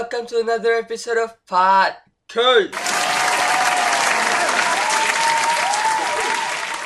[0.00, 2.72] Welcome to another episode of Podcast.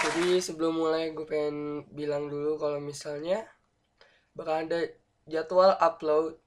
[0.02, 3.46] Jadi sebelum mulai gue pengen bilang dulu kalau misalnya
[4.34, 4.90] bakal ada
[5.30, 6.42] jadwal upload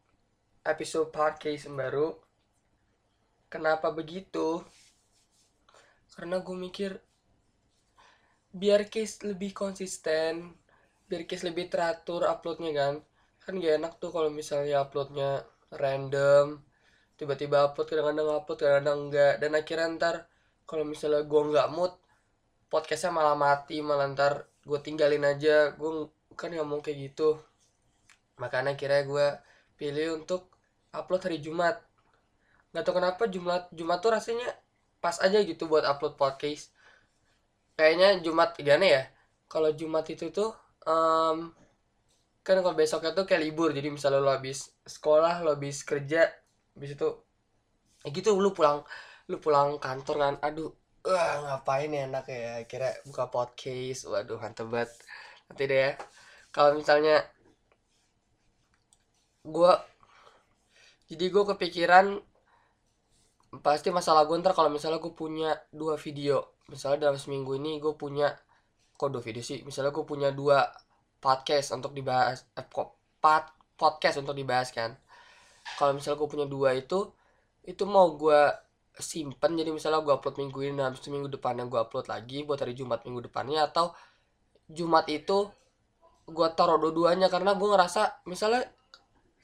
[0.68, 2.20] episode podcast yang baru.
[3.48, 4.60] Kenapa begitu?
[6.20, 7.00] Karena gue mikir
[8.52, 10.52] biar case lebih konsisten,
[11.08, 12.94] biar case lebih teratur uploadnya kan.
[13.40, 16.64] Kan gak enak tuh kalau misalnya uploadnya random
[17.18, 19.34] tiba-tiba upload kadang-kadang upload kadang-kadang enggak.
[19.42, 20.16] Dan akhirnya ntar
[20.70, 21.94] kalau misalnya gue nggak mood
[22.70, 25.74] podcastnya malah mati malah ntar gue tinggalin aja.
[25.76, 26.08] Gue
[26.38, 27.42] kan nggak mau kayak gitu.
[28.38, 29.28] Makanya akhirnya gue
[29.82, 30.54] pilih untuk
[30.94, 31.82] upload hari Jumat.
[32.72, 34.50] Nggak tahu kenapa Jumat Jumat tuh rasanya
[35.02, 36.70] pas aja gitu buat upload podcast.
[37.78, 39.04] Kayaknya Jumat gimana ya?
[39.50, 40.54] Kalau Jumat itu tuh
[40.86, 41.54] um,
[42.48, 46.32] kan kalau besoknya tuh kayak libur jadi misalnya lo habis sekolah lo habis kerja
[46.80, 47.10] habis itu
[48.08, 48.88] ya gitu lu pulang
[49.28, 50.72] lu pulang kantor kan aduh
[51.04, 54.92] wah ngapain ya enak ya kira buka podcast waduh mantep banget.
[55.52, 55.92] Nanti deh ya
[56.56, 57.20] kalau misalnya
[59.44, 59.84] gua
[61.08, 62.20] jadi gue kepikiran
[63.64, 66.60] pasti masalah gue ntar kalau misalnya gue punya dua video.
[66.68, 68.36] Misalnya dalam seminggu ini gue punya
[69.00, 69.64] kok dua video sih?
[69.64, 70.68] Misalnya gue punya dua
[71.18, 72.66] podcast untuk dibahas eh,
[73.22, 74.98] pat podcast untuk dibahas kan.
[75.78, 77.12] Kalau misalnya gue punya dua itu
[77.68, 78.42] itu mau gue
[78.98, 82.58] simpen jadi misalnya gue upload minggu ini dan itu minggu depannya gue upload lagi buat
[82.58, 83.94] hari Jumat minggu depannya atau
[84.72, 85.52] Jumat itu
[86.28, 88.68] gue taruh dua-duanya karena gue ngerasa misalnya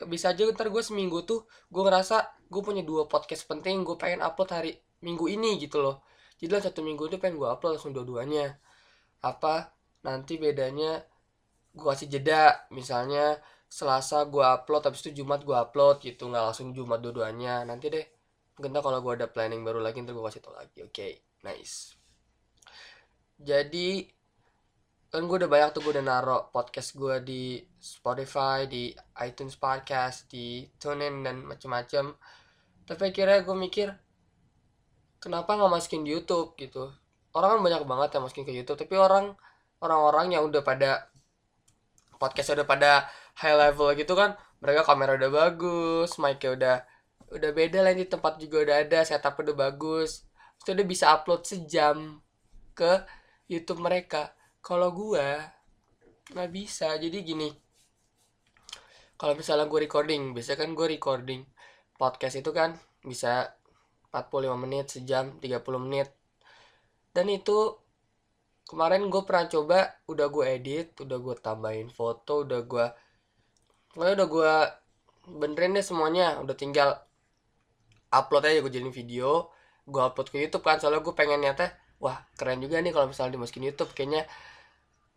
[0.10, 4.26] bisa aja ntar gue seminggu tuh gue ngerasa gue punya dua podcast penting gue pengen
[4.26, 4.72] upload hari
[5.04, 6.02] minggu ini gitu loh.
[6.40, 8.58] Jadi lah satu minggu itu pengen gue upload langsung dua-duanya.
[9.24, 11.04] Apa nanti bedanya
[11.74, 13.42] gue kasih jeda misalnya
[13.74, 17.66] Selasa gue upload habis itu Jumat gue upload gitu nggak langsung Jumat dua-duanya.
[17.66, 18.06] Nanti deh
[18.54, 20.94] mungkin kalau gue ada planning baru lagi ntar gue kasih tau lagi oke?
[20.94, 21.98] Okay, nice.
[23.42, 24.06] Jadi
[25.10, 28.94] kan gue udah banyak tuh gue udah naro podcast gue di Spotify di
[29.26, 32.14] iTunes podcast di TuneIn dan macem-macem.
[32.86, 33.90] Tapi akhirnya gue mikir
[35.18, 36.94] kenapa nggak masukin di YouTube gitu?
[37.34, 39.34] Orang kan banyak banget yang masukin ke YouTube tapi orang
[39.82, 41.10] orang-orang yang udah pada
[42.24, 42.92] podcast udah pada
[43.44, 46.78] high level gitu kan mereka kamera udah bagus mic-nya udah
[47.36, 50.24] udah beda lah di tempat juga udah ada setup udah bagus.
[50.62, 52.22] Itu udah bisa upload sejam
[52.78, 53.04] ke
[53.50, 54.38] YouTube mereka.
[54.62, 55.42] Kalau gua
[56.32, 56.96] nggak bisa.
[56.96, 57.50] Jadi gini
[59.24, 61.48] kalau misalnya gue recording biasanya kan gue recording
[61.96, 62.76] podcast itu kan
[63.08, 63.56] bisa
[64.12, 66.12] 45 menit sejam 30 menit.
[67.14, 67.83] Dan itu
[68.74, 69.80] kemarin gue pernah coba
[70.10, 72.86] udah gue edit udah gue tambahin foto udah gue
[73.94, 74.54] udah gue
[75.28, 76.40] benerin deh semuanya.
[76.44, 77.00] Udah tinggal
[78.14, 79.50] upload aja gue jadiin video
[79.84, 80.80] gue upload ke YouTube kan.
[80.80, 83.92] Soalnya gue pengen nyata wah keren juga nih kalau misalnya dimasukin YouTube.
[83.96, 84.28] Kayaknya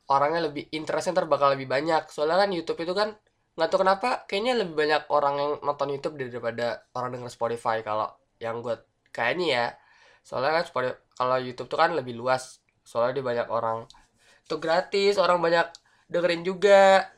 [0.07, 2.11] orangnya lebih interestnya ntar lebih banyak.
[2.11, 3.15] Soalnya kan YouTube itu kan
[3.57, 8.13] nggak tahu kenapa kayaknya lebih banyak orang yang nonton YouTube daripada orang denger Spotify kalau
[8.37, 8.77] yang gue
[9.11, 9.67] kayaknya ya.
[10.27, 10.65] Soalnya kan
[11.17, 13.91] kalau YouTube tuh kan lebih luas soalnya dia banyak orang.
[14.47, 15.67] Itu gratis orang banyak
[16.07, 17.11] dengerin juga.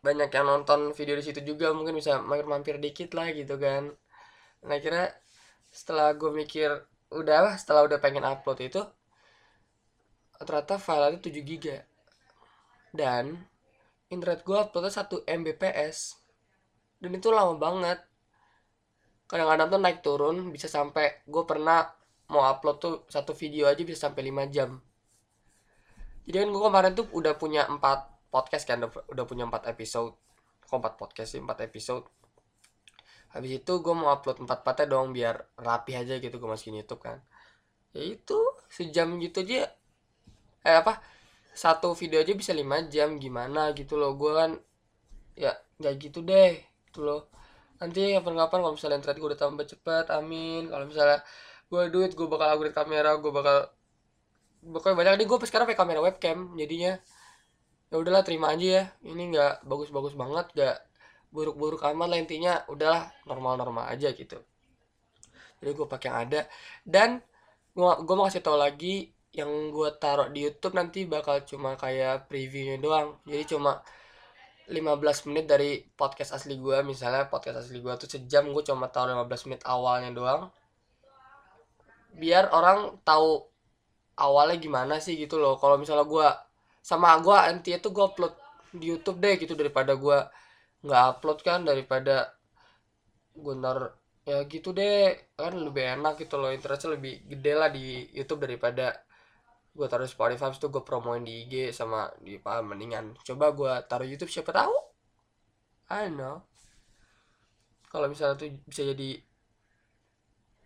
[0.00, 3.92] Banyak yang nonton video di situ juga mungkin bisa mampir mampir dikit lah gitu kan.
[4.64, 5.12] Nah kira
[5.68, 6.72] setelah gue mikir
[7.12, 8.80] udah lah setelah udah pengen upload itu
[10.42, 11.78] ternyata file itu 7 giga.
[12.90, 13.36] Dan
[14.10, 16.18] internet gue uploadnya 1 mbps.
[16.98, 18.02] Dan itu lama banget.
[19.30, 22.01] Kadang-kadang tuh naik turun bisa sampai gue pernah
[22.32, 24.80] mau upload tuh satu video aja bisa sampai 5 jam.
[26.24, 27.78] Jadi kan gue kemarin tuh udah punya 4
[28.32, 30.16] podcast kan udah, punya 4 episode.
[30.64, 31.40] Kok 4 podcast sih?
[31.42, 32.08] 4 episode.
[33.36, 37.04] Habis itu gue mau upload 4 empatnya dong biar rapi aja gitu gue masukin YouTube
[37.04, 37.20] kan.
[37.92, 38.38] Ya itu
[38.72, 39.68] sejam gitu aja.
[40.64, 41.02] Eh apa?
[41.52, 44.16] Satu video aja bisa lima jam gimana gitu loh.
[44.16, 44.50] Gue kan
[45.36, 47.28] ya nggak gitu deh gitu loh.
[47.82, 50.70] Nanti kapan-kapan kalau misalnya internet gue udah tambah cepat amin.
[50.70, 51.20] Kalau misalnya
[51.72, 53.72] gue duit gue bakal upgrade kamera gue bakal
[54.60, 55.12] pokoknya banyak.
[55.24, 57.00] Nih gue sekarang pakai kamera webcam jadinya.
[57.88, 58.84] Ya udahlah terima aja ya.
[59.08, 60.76] Ini nggak bagus-bagus banget nggak
[61.32, 62.52] buruk-buruk amat lah intinya.
[62.68, 64.36] Udahlah normal-normal aja gitu.
[65.64, 66.40] Jadi gue pakai yang ada.
[66.84, 67.08] Dan
[67.72, 72.28] gue gue mau kasih tau lagi yang gue taruh di YouTube nanti bakal cuma kayak
[72.28, 73.16] previewnya doang.
[73.24, 73.80] Jadi cuma
[74.68, 79.16] 15 menit dari podcast asli gue misalnya podcast asli gue tuh sejam gue cuma taruh
[79.26, 80.42] 15 menit awalnya doang
[82.16, 83.44] biar orang tahu
[84.18, 85.56] awalnya gimana sih gitu loh.
[85.56, 86.28] Kalau misalnya gue
[86.82, 88.34] sama gue nanti itu gue upload
[88.72, 90.18] di YouTube deh gitu daripada gue
[90.82, 92.34] nggak upload kan daripada
[93.36, 93.96] gue ntar
[94.28, 95.16] ya gitu deh.
[95.36, 99.02] Kan lebih enak gitu loh interestnya lebih gede lah di YouTube daripada
[99.72, 104.04] gue taruh Spotify itu gue promoin di IG sama di apa mendingan coba gue taruh
[104.04, 104.74] YouTube siapa tahu?
[105.88, 106.36] I don't know.
[107.92, 109.20] Kalau misalnya tuh bisa jadi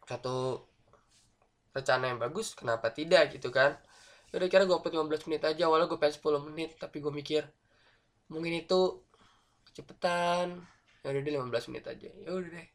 [0.06, 0.62] satu
[1.76, 3.76] rencana yang bagus kenapa tidak gitu kan.
[4.32, 7.44] Udah kira gue upload 15 menit aja awalnya gue pengen 10 menit tapi gue mikir
[8.32, 9.04] mungkin itu
[9.68, 10.64] kecepatan.
[11.04, 12.08] Ya udah deh 15 menit aja.
[12.08, 12.66] Ya udah deh.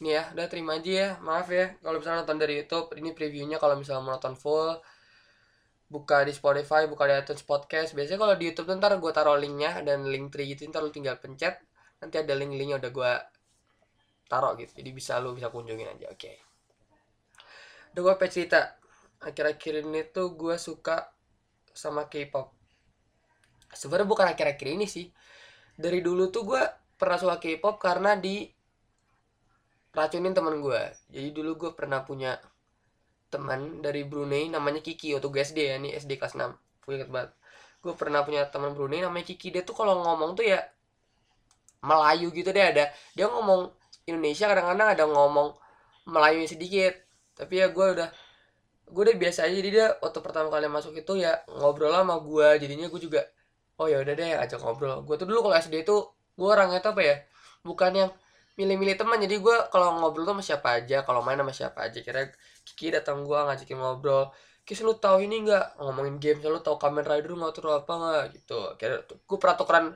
[0.00, 1.08] Ini ya udah terima aja ya.
[1.20, 4.80] Maaf ya kalau misalnya nonton dari YouTube ini previewnya kalau misalnya mau nonton full
[5.88, 7.92] buka di Spotify buka di iTunes Podcast.
[7.92, 11.20] Biasanya kalau di YouTube ntar gue taruh linknya dan link tree gitu ntar lu tinggal
[11.20, 11.60] pencet
[11.98, 13.12] nanti ada link-linknya udah gue
[14.28, 14.72] taruh gitu.
[14.80, 16.18] Jadi bisa lu bisa kunjungin aja oke.
[16.18, 16.47] okay.
[17.98, 18.78] Udah gue pengen cerita.
[19.18, 21.10] Akhir-akhir ini tuh gue suka
[21.74, 22.54] sama K-pop.
[23.74, 25.10] Sebenarnya bukan akhir-akhir ini sih.
[25.74, 26.62] Dari dulu tuh gue
[26.94, 28.46] pernah suka K-pop karena di
[29.90, 30.78] racunin teman gue
[31.10, 32.38] jadi dulu gue pernah punya
[33.32, 36.54] teman dari Brunei namanya Kiki waktu gue SD ya ini SD kelas 6
[36.86, 37.34] gue inget banget.
[37.82, 39.50] Gue pernah punya teman Brunei namanya Kiki.
[39.50, 40.62] Dia tuh kalau ngomong tuh ya
[41.82, 42.94] Melayu gitu deh ada.
[43.18, 43.74] Dia ngomong
[44.06, 45.58] Indonesia kadang-kadang ada ngomong
[46.06, 47.07] Melayu sedikit
[47.38, 48.08] tapi ya gue udah
[48.88, 49.54] gue udah biasa aja.
[49.54, 53.22] Jadi dia waktu pertama kali masuk itu ya ngobrol sama gue jadinya gue juga
[53.78, 55.06] oh ya udah deh ajak ngobrol.
[55.06, 55.96] Gue tuh dulu kalau SD itu
[56.38, 57.16] gue orangnya tuh apa ya
[57.62, 58.10] bukan yang
[58.58, 59.18] milih-milih teman.
[59.22, 62.02] Jadi gue kalau ngobrol tuh sama siapa aja kalau main sama siapa aja.
[62.02, 62.26] Kira
[62.66, 64.34] Kiki datang gue ngajakin ngobrol.
[64.66, 65.80] Kis lu tahu ini nggak?
[65.80, 67.52] Ngomongin game lu tahu Kamen Rider nggak?
[67.56, 68.24] Tuh apa nggak?
[68.34, 68.60] Gitu.
[68.76, 69.86] Kira gue pernah tukeran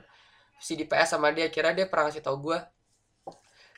[0.63, 1.51] CD PS sama dia.
[1.51, 2.57] Kira dia pernah ngasih tau gue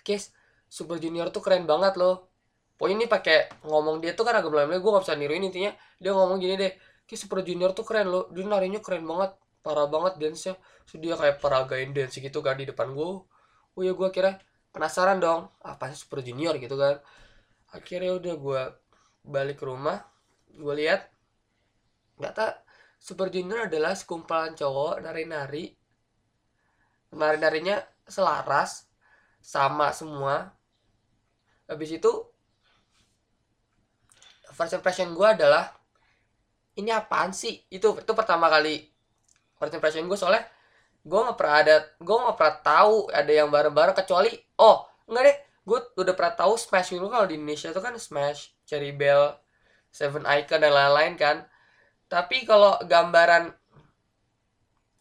[0.05, 0.29] Kis
[0.69, 2.34] Super Junior tuh keren banget loh
[2.75, 5.71] pokoknya ini pakai ngomong dia tuh kan agak mulai gue gak bisa niruin intinya.
[5.99, 6.71] Dia ngomong gini deh
[7.07, 8.27] Kis Super Junior tuh keren loh.
[8.31, 9.35] Dia narinya keren banget
[9.65, 10.53] parah banget dance nya
[10.85, 13.07] so, dia kayak peragain dance gitu kan di depan gue
[13.75, 14.37] oh ya gue kira
[14.69, 16.55] penasaran dong apa sih Super Junior?
[16.61, 17.01] gitu kan.
[17.73, 18.61] Akhirnya udah gue
[19.25, 20.05] balik ke rumah
[20.55, 21.11] gue lihat
[22.21, 22.53] nggak tak
[23.01, 25.75] Super Junior adalah sekumpulan cowok nari-nari
[27.15, 28.85] nari-narinya selaras
[29.39, 30.51] sama semua.
[31.65, 32.11] Habis itu
[34.55, 35.67] first impression gue adalah
[36.79, 37.59] ini apaan sih?
[37.67, 38.87] Itu itu pertama kali
[39.59, 40.47] first impression gue soalnya
[41.05, 45.37] gue nggak pernah ada gue nggak pernah tahu ada yang bareng-bareng kecuali oh enggak deh
[45.69, 49.37] gue udah pernah tahu Smash dulu kalau di Indonesia itu kan Smash Cherry Bell
[49.95, 51.37] Seven Icon dan lain-lain kan.
[52.11, 53.47] Tapi kalau gambaran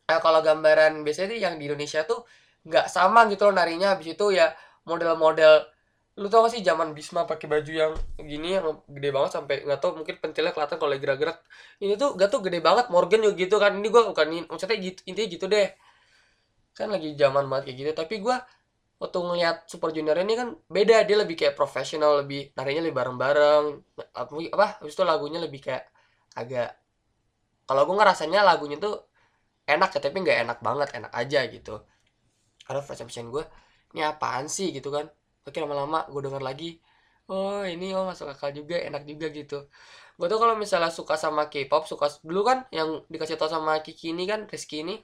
[0.06, 2.22] eh, kalau gambaran biasanya yang di Indonesia tuh
[2.62, 3.98] nggak sama gitu loh narinya.
[3.98, 4.54] Habis itu ya
[4.86, 5.66] model-model
[6.14, 7.92] lu tau gak sih zaman Bisma pakai baju yang
[8.22, 11.38] gini yang gede banget sampai nggak tau mungkin pentilnya kelihatan kalau gerak-gerak.
[11.82, 13.72] Ini tuh gak tuh gede banget Morgan juga gitu kan.
[13.74, 15.68] Ini gue bukan maksudnya gitu intinya gitu deh.
[16.78, 17.90] Kan lagi zaman banget kayak gitu.
[17.98, 18.36] Tapi gue
[19.02, 23.64] waktu ngeliat Super Junior ini kan beda dia lebih kayak profesional lebih narinya lebih bareng-bareng.
[24.14, 25.84] Apa habis itu lagunya lebih kayak
[26.38, 26.78] agak
[27.66, 29.08] kalau gue ngerasanya lagunya tuh
[29.64, 31.82] enak ya tapi nggak enak banget enak aja gitu.
[32.62, 33.44] Karena perception gue
[33.98, 34.70] ini apaan sih?
[34.70, 35.10] gitu kan
[35.44, 36.70] oke lama-lama gue denger lagi
[37.28, 39.68] oh ini oh masuk akal juga enak juga gitu.
[40.14, 44.12] Gue tuh kalau misalnya suka sama K-pop suka dulu kan yang dikasih tau sama Kiki
[44.12, 45.00] ini kan Rizky ini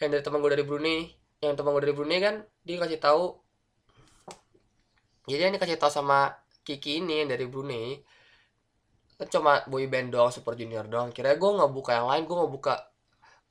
[0.00, 3.36] yang dari teman gue dari Brunei yang teman gue dari Brunei kan dia kasih tahu
[5.28, 8.00] jadi yang dikasih tahu sama Kiki ini yang dari Brunei
[9.20, 12.36] kan cuma boy band doang super junior doang kira gue nggak buka yang lain gue
[12.36, 12.74] nggak buka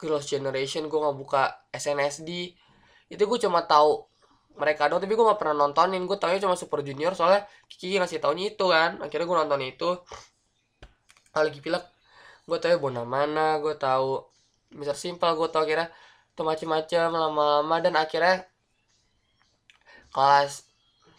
[0.01, 2.57] Girls Generation gue nggak buka SNSD
[3.09, 4.08] itu gue cuma tahu
[4.59, 6.03] mereka doang tapi gue nggak pernah nontonin.
[6.05, 8.99] Gue taunya cuma super junior soalnya Kiki ngasih taunya itu kan.
[8.99, 9.89] Akhirnya gue nonton itu.
[11.33, 11.83] Lagi pilek.
[12.45, 14.19] Gue tahu Bona mana gue tahu
[14.75, 15.87] Mister Simple gue tau kira
[16.35, 17.75] tuh macem-macem lama-lama.
[17.79, 18.43] Dan akhirnya
[20.11, 20.67] kelas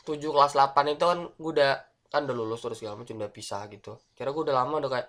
[0.04, 1.72] 7 kelas 8 itu kan gue udah
[2.10, 3.96] kan udah lulus terus segala macam udah pisah gitu.
[4.18, 5.08] Kira gue udah lama udah kayak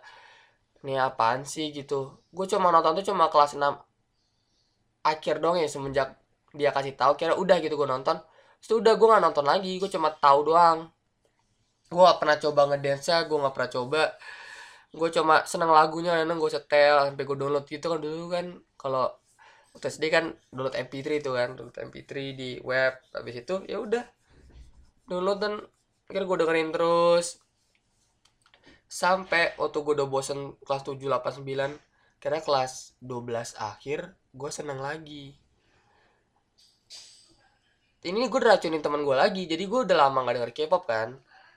[0.85, 1.69] ini apaan sih?
[1.73, 2.21] gitu.
[2.29, 3.61] Gue cuma nonton tuh cuma kelas 6
[5.01, 6.20] akhir dong ya semenjak
[6.51, 8.19] dia kasih tahu kira udah gitu gue nonton.
[8.61, 10.91] Itu udah gue nggak nonton lagi gue cuma tahu doang.
[11.91, 14.01] Gue gak pernah coba ngedance gue gak pernah coba.
[14.91, 18.45] Gue cuma seneng lagunya enak gue setel sampai gue download gitu kan dulu kan.
[18.79, 19.05] Kalau
[19.75, 22.95] SD kan download MP3 itu kan download MP3 di web.
[23.11, 24.03] Habis itu ya udah.
[25.07, 25.53] Download dan
[26.07, 27.43] akhirnya gue dengerin terus.
[28.91, 31.75] Sampai waktu gue udah bosen kelas 7, 8, 9
[32.21, 35.40] karena kelas 12 akhir gue seneng lagi
[38.01, 41.09] ini gue racunin teman gue lagi jadi gue udah lama gak denger K-pop kan?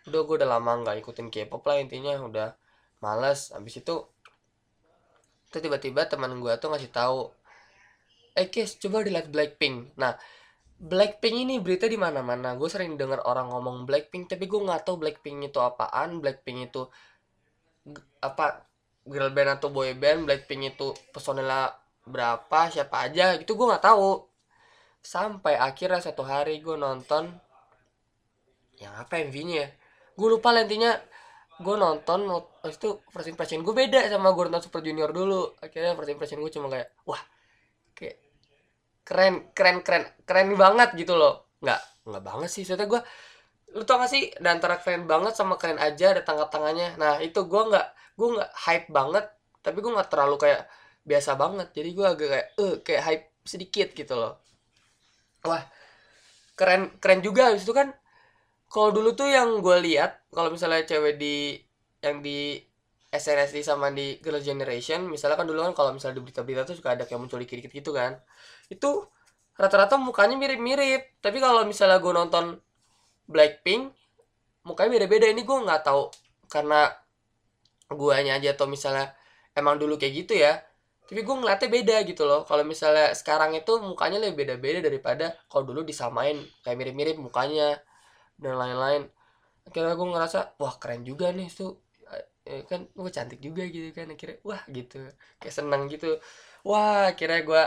[0.05, 2.21] Udah gue udah lama gak ikutin K-pop lah intinya.
[2.21, 2.49] Udah
[3.01, 3.49] males.
[3.57, 3.95] Habis itu
[5.55, 7.31] tiba-tiba teman gue tuh ngasih tahu
[8.35, 9.95] eh guys coba dilihat Blackpink.
[9.97, 10.19] Nah
[10.75, 12.59] Blackpink ini berita di mana-mana.
[12.59, 16.21] Gue sering dengar orang ngomong Blackpink tapi gue nggak tahu Blackpink itu apaan.
[16.21, 16.83] Blackpink itu
[18.21, 18.67] apa
[19.07, 20.29] girl band atau boy band?
[20.29, 21.73] Blackpink itu personelnya
[22.05, 22.69] berapa?
[22.69, 23.39] Siapa aja?
[23.39, 24.34] Gitu gue nggak tahu
[25.05, 27.29] sampai akhirnya satu hari gue nonton
[28.81, 29.69] yang apa MV-nya ya?
[30.17, 30.97] Gue lupa lah intinya.
[31.61, 32.27] Gue nonton
[32.67, 35.55] itu first impression gue beda sama gue nonton Super Junior dulu.
[35.61, 37.21] Akhirnya first impression gue cuma kayak wah
[37.95, 38.17] kayak
[39.07, 41.53] keren keren keren keren banget gitu loh.
[41.61, 43.01] Nggak nggak banget sih soalnya gue
[43.75, 47.19] lu tau gak sih dan antara keren banget sama keren aja ada tangkap tangannya nah
[47.19, 49.27] itu gue nggak gue nggak hype banget
[49.67, 50.63] tapi gue nggak terlalu kayak
[51.05, 51.69] biasa banget.
[51.77, 54.45] Jadi gue agak kayak eh kayak hype sedikit gitu loh
[55.45, 55.65] wah
[56.59, 57.53] keren keren juga.
[57.53, 57.93] Habis itu kan
[58.73, 61.61] kalau dulu tuh yang gue lihat kalau misalnya cewek di
[62.03, 62.59] yang di
[63.15, 66.99] SNSD sama di Girl Generation misalnya kan dulu kan kalau misalnya di berita-berita tuh suka
[66.99, 68.19] ada kayak muncul dikit-dikit gitu kan.
[68.67, 69.07] Itu
[69.55, 71.23] rata-rata mukanya mirip-mirip.
[71.23, 72.45] Tapi kalau misalnya gue nonton
[73.31, 73.95] Blackpink
[74.67, 75.27] mukanya beda-beda.
[75.31, 76.11] Ini gue nggak tahu
[76.51, 76.91] karena
[77.93, 79.13] guanya aja atau misalnya
[79.55, 80.59] emang dulu kayak gitu ya
[81.05, 82.49] tapi gue ngeliatnya beda gitu loh.
[82.49, 86.41] Kalau misalnya sekarang itu mukanya lebih beda-beda daripada kalau dulu disamain.
[86.65, 87.77] Kayak mirip-mirip mukanya
[88.41, 89.03] dan lain-lain.
[89.69, 91.81] Akhirnya gue ngerasa wah keren juga nih tuh
[92.49, 94.09] eh, kan gue cantik juga gitu kan.
[94.09, 95.05] Akhirnya wah gitu.
[95.41, 96.17] Kayak seneng gitu.
[96.65, 97.63] Wah akhirnya gue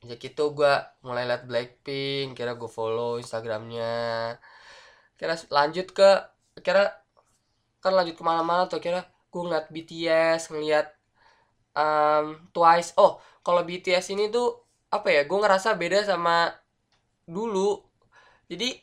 [0.00, 0.72] ya gitu gue
[1.04, 4.34] mulai liat Blackpink kira gue follow Instagramnya.
[5.14, 6.10] Kira lanjut ke
[6.66, 6.90] kira
[7.78, 8.82] kan lanjut ke mana-mana tuh.
[8.82, 10.99] Kira gue ngeliat BTS ngeliat
[11.76, 12.94] um, Twice.
[12.98, 16.50] Oh kalau BTS ini tuh apa ya gue ngerasa beda sama
[17.26, 17.78] dulu.
[18.50, 18.74] Jadi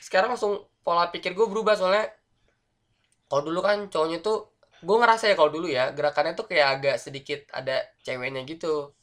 [0.00, 1.76] sekarang langsung pola pikir gue berubah.
[1.76, 2.08] Soalnya
[3.30, 6.96] kalau dulu kan cowoknya tuh gue ngerasa ya kalau dulu ya gerakannya tuh kayak agak
[6.96, 8.96] sedikit ada ceweknya gitu.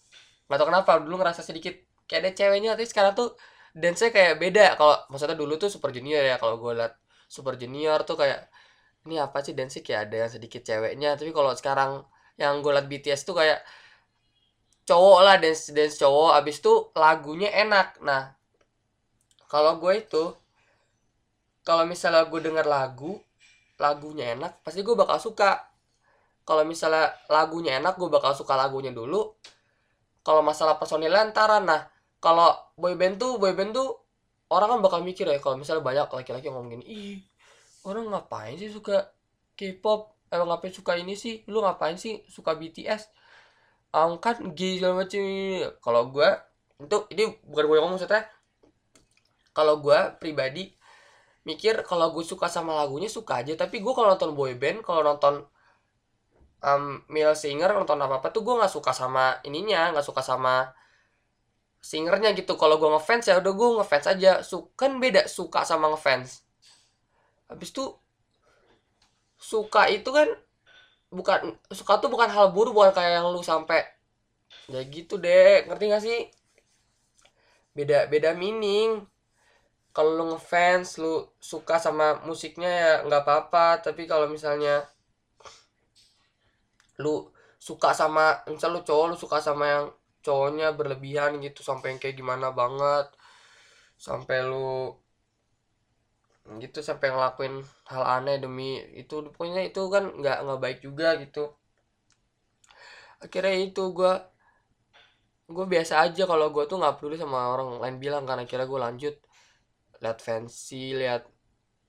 [0.50, 1.76] Nggak tau kenapa dulu ngerasa sedikit
[2.10, 3.38] kayak ada ceweknya tapi sekarang tuh
[3.78, 4.76] dance kayak beda.
[4.76, 6.94] Kalau maksudnya dulu tuh super junior ya kalau gue liat
[7.30, 8.50] super junior tuh kayak
[9.08, 11.16] ini apa sih dance kayak ada yang sedikit ceweknya.
[11.16, 12.04] Tapi kalau sekarang
[12.38, 13.66] yang gue liat BTS tuh kayak
[14.88, 18.00] cowok lah dance dance cowok abis itu lagunya enak.
[18.06, 18.32] Nah
[19.52, 20.24] kalau gue itu
[21.66, 23.20] kalau misalnya gue denger lagu
[23.78, 25.68] lagunya enak pasti gue bakal suka.
[26.48, 29.36] Kalau misalnya lagunya enak gue bakal suka lagunya dulu.
[30.24, 31.84] Kalau masalah personil antara nah
[32.18, 33.90] kalau boyband tuh boyband tuh
[34.50, 37.18] orang kan bakal mikir ya kalau misalnya banyak laki-laki ngomong gini ih
[37.86, 39.12] orang ngapain sih suka
[39.58, 43.10] K-pop emang ngapain suka ini sih lu ngapain sih suka BTS
[43.96, 45.24] angkat G segala macam
[45.80, 46.30] kalau gue
[46.78, 48.30] itu ini bukan gue ngomong maksudnya.
[49.56, 50.70] Kalau gue pribadi
[51.48, 53.58] mikir kalau gue suka sama lagunya suka aja.
[53.58, 55.42] Tapi gue kalau nonton boy band kalau nonton
[56.62, 60.70] um, male singer nonton apa apa tuh gue nggak suka sama ininya nggak suka sama
[61.82, 62.54] singernya gitu.
[62.60, 64.32] Kalau gue ngefans ya udah gue ngefans aja.
[64.46, 66.46] Suka kan beda suka sama ngefans.
[67.50, 67.98] Habis tuh
[69.38, 70.28] suka itu kan
[71.08, 73.86] bukan suka tuh bukan hal buruk bukan kayak yang lu sampai
[74.68, 76.20] ya gitu deh ngerti gak sih?
[77.78, 79.06] Beda beda meaning.
[79.96, 83.82] Kalau lu ngefans lu suka sama musiknya ya nggak apa-apa.
[83.82, 84.86] Tapi kalau misalnya
[87.02, 89.86] lu suka sama misal lu cowok lu suka sama yang
[90.26, 93.10] cowoknya berlebihan gitu sampai yang kayak gimana banget.
[93.98, 94.94] Sampai lu
[96.64, 97.56] gitu sampai ngelakuin
[97.92, 99.16] hal aneh demi itu.
[99.34, 101.44] Pokoknya itu kan nggak nggak baik juga gitu.
[103.24, 104.14] Akhirnya itu gue
[105.48, 108.80] gue biasa aja kalau gue tuh nggak peduli sama orang lain bilang karena akhirnya gue
[108.86, 109.16] lanjut
[110.04, 111.24] lihat fancy lihat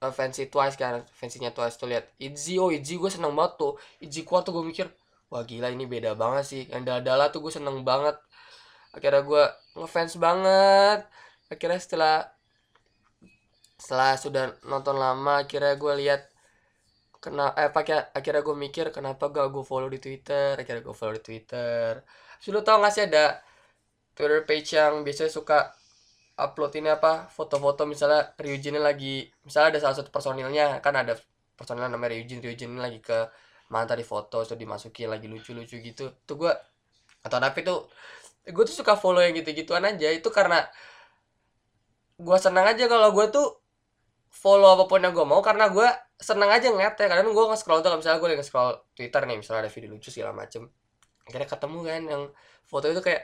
[0.05, 1.03] uh, fancy twice kan.
[1.19, 2.59] Fancynya twice tuh lihat Itzy.
[2.63, 3.73] Oh Itzy gue seneng banget tuh.
[4.05, 4.87] Itzy kuat tuh gue mikir
[5.29, 6.63] wah gila ini beda banget sih.
[6.73, 8.17] Yang dala tuh gue seneng banget.
[8.95, 9.43] Akhirnya gue
[9.79, 11.01] ngefans banget.
[11.53, 12.15] Akhirnya setelah
[13.79, 16.23] setelah sudah nonton lama akhirnya gue lihat
[17.23, 21.15] kena eh pakai akhirnya gue mikir kenapa gak gue follow di Twitter akhirnya gue follow
[21.19, 22.03] di Twitter.
[22.43, 23.39] Sudah tau gak sih ada
[24.15, 25.59] Twitter page yang biasanya suka
[26.39, 31.19] upload ini apa foto-foto misalnya Ryujin lagi misalnya ada salah satu personilnya kan ada
[31.59, 33.27] personil namanya Ryujin Ryujin lagi ke
[33.75, 36.15] mana tadi foto itu dimasuki lagi lucu-lucu gitu.
[36.27, 36.53] Tuh gue
[37.27, 37.91] atau tapi tuh
[38.47, 40.09] gue tuh suka follow yang gitu-gituan aja.
[40.15, 40.63] Itu karena
[42.19, 43.58] gue senang aja kalau gue tuh
[44.39, 47.83] follow apa pun yang gue mau karena gue seneng aja ngeliat ya kadang gue nge-scroll
[47.83, 50.71] tuh misalnya gue lagi nge-scroll Twitter nih misalnya ada video lucu segala macem
[51.27, 52.23] akhirnya ketemu kan yang
[52.65, 53.23] foto itu kayak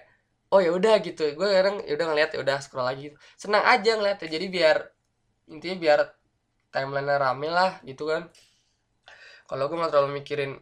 [0.54, 1.23] oh ya udah gitu.
[1.35, 3.11] Gue kadang ya udah ngeliat ya udah scroll lagi.
[3.11, 3.16] Gitu.
[3.35, 4.76] senang aja ngeliat ya jadi biar
[5.50, 6.00] intinya biar
[6.71, 8.30] timeline rame lah gitu kan.
[9.50, 10.52] Kalau gue nggak terlalu mikirin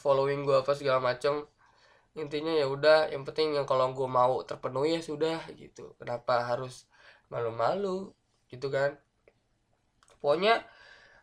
[0.00, 1.44] following gue apa segala macem
[2.16, 3.12] intinya ya udah.
[3.12, 5.92] Yang penting yang kalau gue mau terpenuhi ya sudah gitu.
[6.00, 6.88] Kenapa harus
[7.28, 8.16] malu-malu
[8.48, 8.96] gitu kan
[10.20, 10.64] pokoknya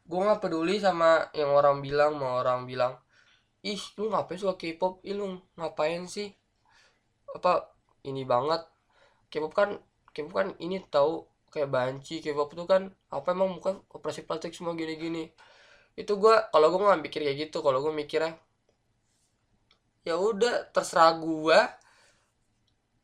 [0.06, 2.94] gue nggak peduli sama yang orang bilang mau orang bilang
[3.66, 5.02] ih lu ngapain suka K-pop?
[5.02, 6.30] Ih lu ngapain sih?
[7.34, 7.74] Apa
[8.06, 8.62] ini banget.
[9.34, 9.70] K-pop kan
[10.14, 14.78] K-pop kan ini tahu kayak banci K-pop itu kan apa emang bukan operasi plastik semua
[14.78, 15.34] gini-gini.
[15.98, 18.38] Itu gue kalau gue nggak mikir kayak gitu kalau gue mikirnya
[20.06, 21.60] ya udah terserah gue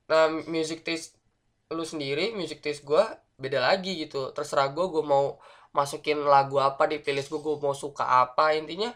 [0.05, 1.17] nah music taste
[1.74, 3.01] lu sendiri music taste gue
[3.41, 4.29] beda lagi gitu.
[4.29, 5.41] Terserah gue gue mau
[5.72, 8.92] masukin lagu apa di playlist gue gue mau suka apa intinya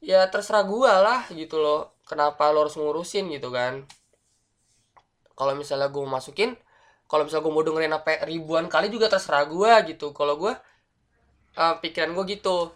[0.00, 3.84] ya terserah gue lah gitu loh kenapa lo harus ngurusin gitu kan.
[5.38, 6.56] Kalau misalnya gue masukin
[7.08, 10.16] kalau misalnya gue mau dengerin apa ribuan kali juga terserah gue gitu.
[10.16, 10.52] Kalau gue
[11.56, 12.72] uh, pikiran gue gitu.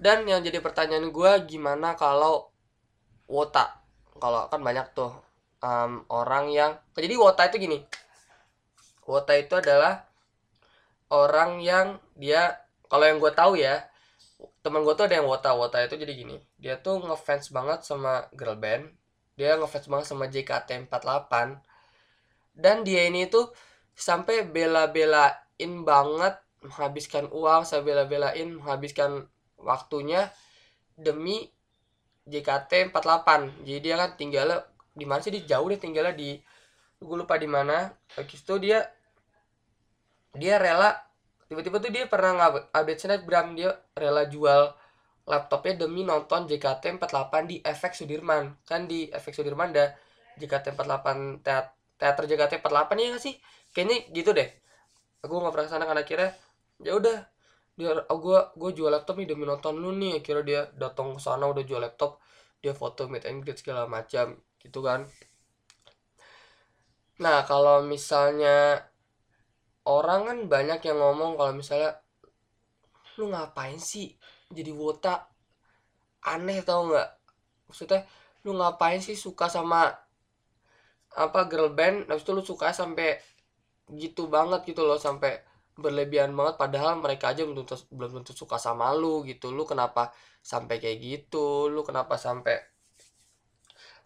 [0.00, 2.48] Dan yang jadi pertanyaan gue gimana kalau
[3.28, 3.80] wota?
[4.16, 5.12] Kalau kan banyak tuh
[5.64, 7.78] um, orang yang jadi wota itu gini
[9.10, 10.06] wota itu adalah
[11.10, 13.86] orang yang dia kalau yang gue tahu ya
[14.64, 18.26] teman gue tuh ada yang wota wota itu jadi gini dia tuh ngefans banget sama
[18.32, 18.88] girl band
[19.36, 21.32] dia ngefans banget sama JKT48
[22.56, 23.52] dan dia ini tuh
[23.94, 29.28] sampai bela-belain banget menghabiskan uang saya bela-belain menghabiskan
[29.60, 30.28] waktunya
[30.96, 31.48] demi
[32.28, 35.32] JKT 48 jadi dia kan tinggalnya di mana sih?
[35.32, 36.38] Dia jauh deh tinggalnya di
[37.00, 37.94] gue lupa di mana.
[38.18, 38.84] Habis itu dia
[40.34, 40.94] dia rela
[41.50, 44.70] tiba-tiba tuh dia pernah update snapgram dia rela jual
[45.30, 48.58] laptopnya demi nonton JKT48 di efek Sudirman.
[48.66, 49.94] Kan di efek Sudirman ada
[50.42, 51.06] JKT48
[51.46, 53.34] teat teater JKT48 ya gak sih?
[53.70, 54.48] Kayaknya gitu deh.
[55.22, 56.26] Aku nggak pernah ke sana karena kira
[56.80, 57.18] ya udah
[57.76, 60.18] dia oh, gua gue jual laptop nih demi nonton lu nih.
[60.24, 62.18] Kira dia datang ke sana udah jual laptop
[62.60, 65.06] dia foto meet and greet segala macam gitu kan.
[67.20, 68.89] Nah kalau misalnya
[69.90, 71.98] orang kan banyak yang ngomong kalau misalnya
[73.18, 74.14] lu ngapain sih
[74.54, 75.26] jadi wota?
[76.22, 77.08] Aneh tau nggak?
[77.66, 78.06] Maksudnya
[78.46, 79.90] lu ngapain sih suka sama
[81.14, 82.06] apa girl band?
[82.06, 83.18] Habis itu lu suka sampai
[83.90, 85.42] gitu banget gitu loh sampai
[85.74, 89.50] berlebihan banget padahal mereka aja belum tentu, belum tentu suka sama lu gitu.
[89.50, 91.66] Lu kenapa sampai kayak gitu?
[91.72, 92.58] Lu kenapa sampai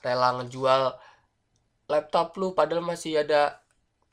[0.05, 0.92] rela ngejual
[1.88, 3.63] laptop lu padahal masih ada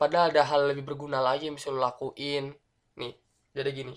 [0.02, 2.50] padahal ada hal lebih berguna lagi yang bisa lu lakuin.
[2.98, 3.14] Nih
[3.54, 3.94] jadi gini.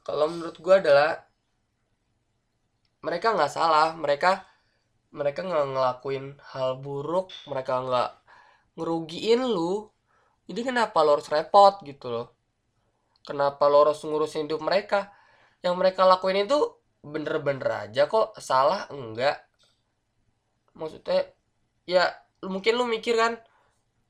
[0.00, 1.20] Kalau menurut gua adalah
[3.04, 3.92] mereka nggak salah.
[3.92, 4.40] Mereka
[5.12, 6.24] mereka nggak ngelakuin
[6.56, 7.28] hal buruk.
[7.44, 8.10] Mereka nggak
[8.80, 9.92] ngerugiin lu.
[10.48, 12.32] Jadi kenapa lo harus repot gitu loh?
[13.20, 15.12] Kenapa lo harus ngurusin hidup mereka?
[15.60, 16.56] Yang mereka lakuin itu
[17.04, 18.32] bener-bener aja kok.
[18.40, 18.88] Salah?
[18.88, 19.44] Enggak.
[20.72, 21.28] Maksudnya
[21.84, 23.36] ya mungkin lu mikir kan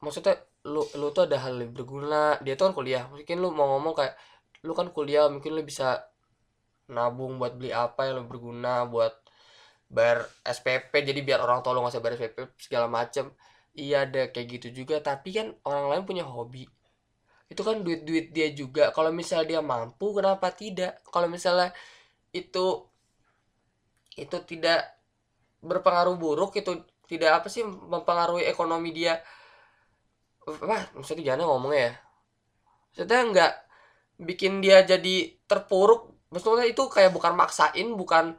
[0.02, 0.34] maksudnya
[0.66, 2.38] lu lu tuh ada hal yang berguna.
[2.44, 3.04] Dia tuh kan kuliah.
[3.10, 4.14] Mungkin lu mau ngomong kayak
[4.66, 6.02] lu kan kuliah mungkin lu bisa
[6.90, 9.14] nabung buat beli apa yang lu berguna buat
[9.86, 13.30] bayar SPP jadi biar orang lo nggak usah bayar SPP segala macem.
[13.76, 14.98] Iya ada kayak gitu juga.
[15.04, 16.66] Tapi kan orang lain punya hobi.
[17.46, 18.90] Itu kan duit-duit dia juga.
[18.90, 20.98] Kalau misalnya dia mampu kenapa tidak?
[21.12, 21.70] Kalau misalnya
[22.34, 22.84] itu
[24.16, 24.96] itu tidak
[25.60, 26.72] berpengaruh buruk itu
[27.06, 29.20] tidak apa sih mempengaruhi ekonomi dia
[30.46, 31.92] wah maksudnya jangan ngomongnya ya?
[32.94, 33.52] Maksudnya nggak
[34.22, 36.14] bikin dia jadi terpuruk?
[36.30, 38.38] Maksudnya itu kayak bukan maksain bukan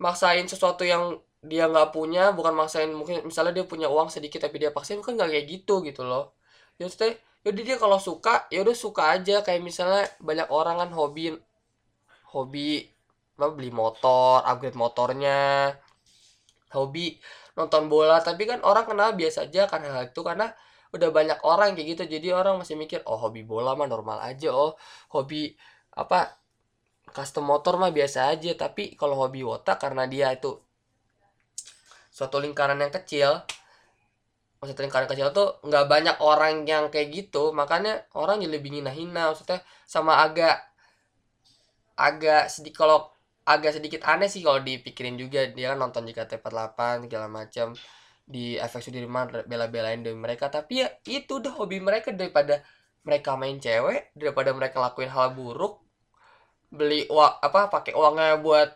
[0.00, 4.60] maksain sesuatu yang dia nggak punya bukan maksain mungkin misalnya dia punya uang sedikit tapi
[4.60, 6.36] dia paksain kan nggak kayak gitu gitu loh.
[6.76, 9.40] Ya maksudnya yaudah dia kalau suka ya udah suka aja.
[9.40, 11.32] Kayak misalnya banyak orang kan hobi
[12.36, 12.84] hobi
[13.40, 15.72] apa beli motor upgrade motornya
[16.76, 17.16] hobi
[17.56, 18.20] nonton bola.
[18.20, 20.52] Tapi kan orang kenal biasa aja kan hal itu karena
[20.90, 24.50] udah banyak orang kayak gitu jadi orang masih mikir oh hobi bola mah normal aja
[24.50, 24.74] oh
[25.14, 25.54] hobi
[25.94, 26.40] apa
[27.10, 28.54] custom motor mah biasa aja.
[28.54, 30.54] Tapi kalau hobi wota karena dia itu
[32.10, 33.38] suatu lingkaran yang kecil
[34.60, 39.32] maksudnya lingkaran kecil tuh nggak banyak orang yang kayak gitu makanya orang jadi lebih hina-hina
[39.32, 40.60] maksudnya sama agak
[41.96, 43.08] agak sedikit kalau
[43.48, 47.72] agak sedikit aneh sih kalau dipikirin juga dia kan nonton JKT48 segala macam
[48.30, 50.46] di efek Sudirman bela-belain dari mereka.
[50.46, 52.14] Tapi ya itu udah hobi mereka.
[52.14, 52.62] Daripada
[53.04, 55.80] mereka main cewek daripada mereka lakuin hal buruk
[56.70, 58.68] beli uang apa pakai uangnya buat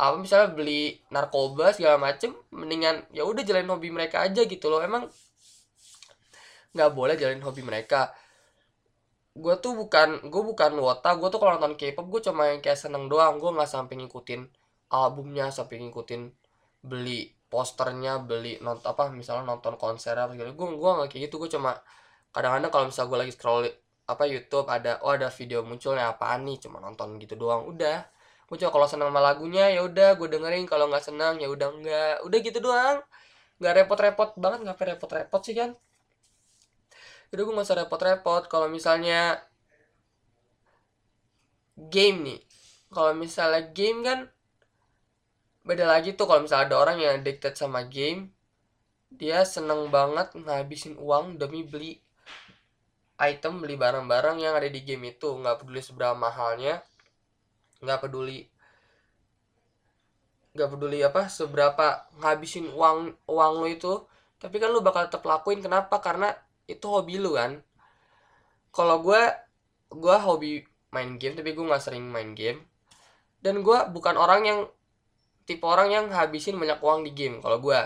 [0.00, 4.80] apa misalnya beli narkoba segala macem mendingan ya udah jalanin hobi mereka aja gitu loh.
[4.82, 5.06] Emang
[6.72, 8.14] nggak boleh jalanin hobi mereka.
[9.32, 12.80] Gue tuh bukan gue bukan wota gue tuh kalau nonton K-pop gue cuma yang kayak
[12.80, 13.36] seneng doang.
[13.36, 14.42] Gue nggak sampai ngikutin
[14.92, 16.22] albumnya sampai ngikutin
[16.82, 21.36] beli posternya beli nonton apa misalnya nonton konser apa gitu gue gue nggak kayak gitu
[21.36, 21.76] gue cuma
[22.32, 23.62] kadang-kadang kalau misalnya gue lagi scroll
[24.08, 28.08] apa YouTube ada oh ada video munculnya apaan nih cuma nonton gitu doang udah.
[28.48, 31.68] Gue cuma kalau seneng sama lagunya ya udah gue dengerin kalau nggak senang ya udah
[31.70, 32.14] nggak.
[32.26, 32.98] Udah gitu doang.
[33.62, 35.70] Nggak repot-repot banget nggak repot-repot sih kan?
[37.30, 38.42] Jadi gue nggak usah repot-repot.
[38.50, 39.40] Kalau misalnya
[41.76, 42.40] game nih
[42.92, 44.18] kalau misalnya game kan
[45.62, 48.34] beda lagi tuh kalau misalnya ada orang yang addicted sama game
[49.12, 52.00] dia seneng banget ngabisin uang demi beli
[53.20, 55.30] item beli barang-barang yang ada di game itu.
[55.36, 56.80] Nggak peduli seberapa mahalnya
[57.82, 58.46] nggak peduli
[60.52, 63.94] nggak peduli apa seberapa ngabisin uang uang lo itu.
[64.40, 65.62] Tapi kan lo bakal tetap lakuin.
[65.62, 66.02] Kenapa?
[66.02, 66.32] Karena
[66.66, 67.60] itu hobi lo kan?
[68.72, 69.22] Kalau gue
[69.92, 72.64] gue hobi main game tapi gue nggak sering main game.
[73.42, 74.60] Dan gue bukan orang yang
[75.44, 77.80] tipe orang yang habisin banyak uang di game kalau gue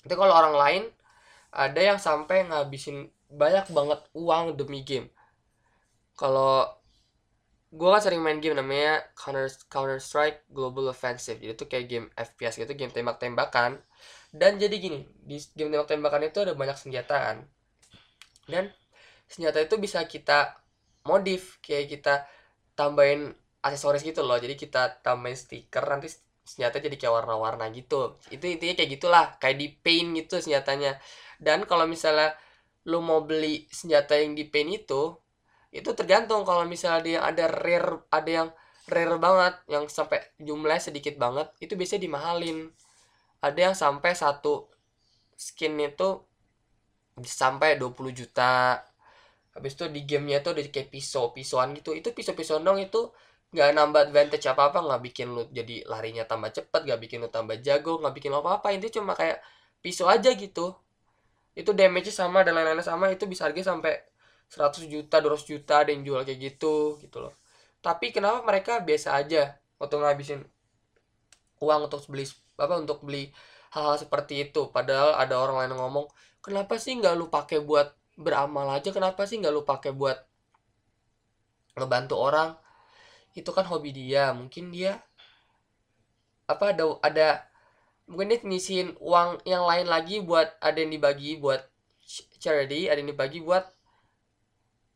[0.00, 0.82] tapi kalau orang lain
[1.50, 5.10] ada yang sampai ngabisin banyak banget uang demi game.
[6.14, 6.66] Kalau
[7.70, 11.38] gue kan sering main game namanya Counter Counter Strike Global Offensive.
[11.38, 13.78] Jadi itu kayak game FPS gitu game tembak-tembakan.
[14.30, 17.38] Dan jadi gini di game tembak-tembakan itu ada banyak senjata kan.
[18.46, 18.70] Dan
[19.30, 20.58] senjata itu bisa kita
[21.06, 22.14] modif kayak kita
[22.74, 24.38] tambahin aksesoris gitu loh.
[24.38, 26.10] Jadi kita tambahin stiker nanti
[26.50, 28.18] senjata jadi kayak warna-warna gitu.
[28.34, 30.98] Itu intinya kayak gitulah kayak di paint gitu senjatanya.
[31.38, 32.34] Dan kalau misalnya
[32.90, 35.02] lu mau beli senjata yang di paint itu
[35.70, 38.48] itu tergantung kalau misalnya dia ada rare ada yang
[38.90, 42.58] rare banget yang sampai jumlahnya sedikit banget itu biasanya dimahalin.
[43.40, 44.68] Ada yang sampai satu
[45.38, 46.08] skin itu
[47.22, 48.82] sampai 20 juta.
[49.54, 51.94] Habis itu di gamenya tuh ada kayak pisau pisauan gitu.
[51.94, 53.10] Itu pisau pisau dong itu
[53.50, 57.28] nggak nambah advantage apa apa nggak bikin lu jadi larinya tambah cepet nggak bikin lu
[57.34, 59.42] tambah jago nggak bikin apa apa itu cuma kayak
[59.82, 60.76] pisau aja gitu.
[61.56, 63.98] Itu damage sama dan lain-lain sama itu bisa harga sampai
[64.50, 67.34] 100 juta 200 juta ada yang jual kayak gitu gitu loh.
[67.82, 70.46] Tapi kenapa mereka biasa aja untuk ngabisin
[71.60, 72.24] uang untuk beli
[72.60, 73.32] apa untuk beli
[73.74, 74.70] hal-hal seperti itu?
[74.70, 76.06] Padahal ada orang lain ngomong
[76.44, 78.94] kenapa sih nggak lu pakai buat beramal aja?
[78.94, 80.18] Kenapa sih nggak lu pakai buat
[81.74, 82.54] ngebantu orang
[83.36, 84.98] itu kan hobi dia mungkin dia
[86.50, 87.28] apa ada ada
[88.10, 91.62] mungkin dia nyisihin uang yang lain lagi buat ada yang dibagi buat
[92.42, 93.62] charity ada yang dibagi buat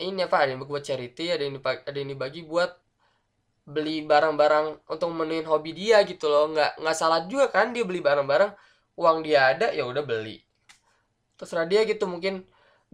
[0.02, 2.74] ini apa ada yang buat charity ada yang dibagi, ada yang dibagi buat
[3.64, 6.52] beli barang-barang untuk memenuhi hobi dia gitu loh.
[6.52, 8.52] Nggak nggak salah juga kan dia beli barang-barang
[9.00, 10.44] uang dia ada ya udah beli.
[11.40, 12.44] Terserah dia gitu mungkin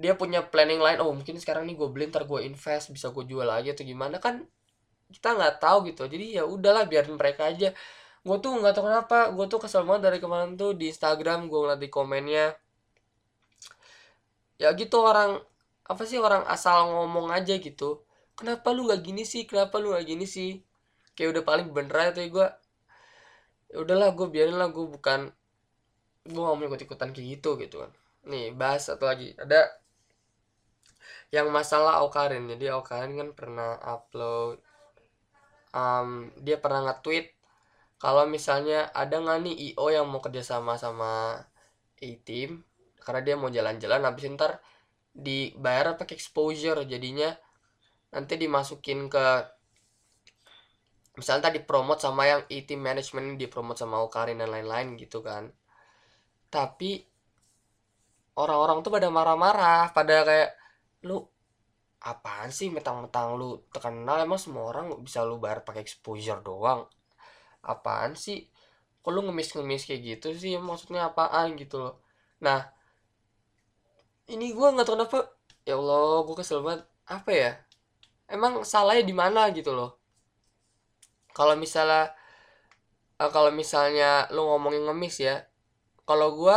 [0.00, 3.24] dia punya planning lain oh mungkin sekarang nih gue beli ntar gue invest bisa gue
[3.26, 4.22] jual lagi atau gimana.
[4.22, 4.46] Kan
[5.10, 6.06] kita nggak tahu gitu.
[6.06, 7.74] Jadi ya udahlah biarin mereka aja.
[8.26, 11.58] Gue tuh nggak tahu kenapa gue tuh kesel banget dari kemarin tuh di Instagram gue
[11.60, 12.46] ngeliat di komennya.
[14.60, 15.40] Ya gitu orang
[15.90, 18.04] apa sih orang asal ngomong aja gitu.
[18.38, 19.42] Kenapa lu nggak gini sih?
[19.48, 20.62] Kenapa lu nggak gini sih?
[21.16, 22.48] Kayak udah paling bener aja tuh gue
[23.70, 25.30] ya udahlah gue biarin lah gue bukan
[26.26, 27.90] gue gak mau ikut ikutan kayak gitu gitu kan.
[28.30, 29.32] Nih bahas satu lagi.
[29.40, 29.80] Ada
[31.30, 34.58] yang masalah Aukarin jadi Aukarin kan pernah upload
[35.74, 37.34] um, dia pernah nge-tweet
[38.00, 41.36] kalau misalnya ada nggak nih IO yang mau kerjasama sama
[42.00, 42.64] A-Team
[43.00, 44.60] karena dia mau jalan-jalan habis ntar
[45.12, 47.34] dibayar pakai exposure jadinya
[48.14, 49.26] nanti dimasukin ke
[51.18, 55.52] misalnya tadi promote sama yang E-Team management dipromot sama Okarin dan lain-lain gitu kan.
[56.48, 57.04] Tapi
[58.40, 60.50] orang-orang tuh pada marah-marah pada kayak
[61.06, 61.20] lu
[62.00, 64.24] apaan sih metang-metang lu terkenal?
[64.24, 66.88] Emang semua orang bisa lu bayar pakai exposure doang?
[67.64, 68.48] Apaan sih?
[69.04, 70.56] Kok lu ngemis-ngemis kayak gitu sih?
[70.56, 71.94] Maksudnya apaan gitu loh?
[72.44, 72.64] Nah
[74.30, 75.18] ini gue nggak tahu kenapa
[75.68, 76.82] ya Allah gue kesel banget.
[77.08, 77.52] Apa ya?
[78.30, 79.98] Emang salahnya di mana gitu loh?
[81.36, 82.14] Kalau misalnya
[83.20, 85.44] uh, kalau misalnya lu ngomongin ngemis ya
[86.08, 86.56] kalau gue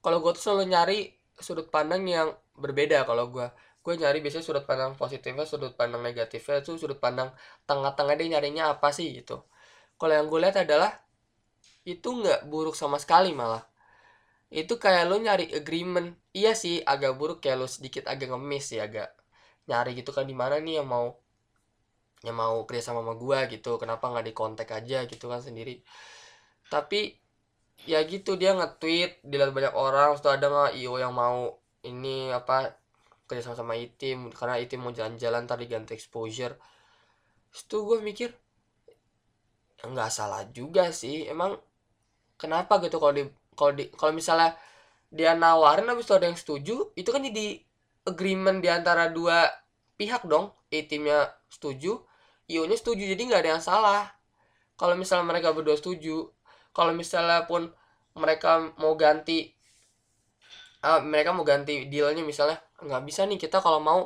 [0.00, 1.00] kalau gue tuh selalu nyari
[1.36, 3.44] sudut pandang yang berbeda kalau gue
[3.86, 7.30] gue nyari biasanya sudut pandang positifnya sudut pandang negatifnya itu sudut pandang
[7.70, 9.46] tengah-tengah dia nyarinya apa sih gitu.
[9.94, 10.90] Kalau yang gue lihat adalah
[11.86, 13.62] itu nggak buruk sama sekali malah.
[14.50, 16.18] Itu kayak lo nyari agreement.
[16.34, 19.14] Iya sih agak buruk kayak lo sedikit agak ngemis sih agak
[19.70, 21.14] nyari gitu kan di mana nih yang mau
[22.26, 23.78] yang mau kerja sama sama gue gitu.
[23.78, 25.06] Kenapa nggak di kontak aja?
[25.06, 25.78] gitu kan sendiri.
[26.66, 27.14] Tapi
[27.86, 31.54] ya gitu dia nge-tweet dilihat banyak orang sudah ada nggak io yang mau
[31.86, 32.74] ini apa
[33.26, 36.54] kerja sama sama itim karena itim mau jalan-jalan tadi ganti exposure.
[37.52, 38.30] Itu gue mikir
[39.86, 41.60] nggak salah juga sih emang
[42.40, 44.56] kenapa gitu kalau di kalau di kalau misalnya
[45.12, 47.60] dia nawarin habis itu ada yang setuju itu kan jadi
[48.08, 49.46] agreement di antara dua
[50.00, 52.02] pihak dong A timnya setuju
[52.46, 54.02] IO nya setuju jadi nggak ada yang salah.
[54.78, 56.30] Kalau misalnya mereka berdua setuju
[56.70, 57.72] kalau misalnya pun
[58.14, 59.50] mereka mau ganti
[60.84, 64.00] uh, mereka mau ganti dealnya misalnya nggak bisa nih kita kalau mau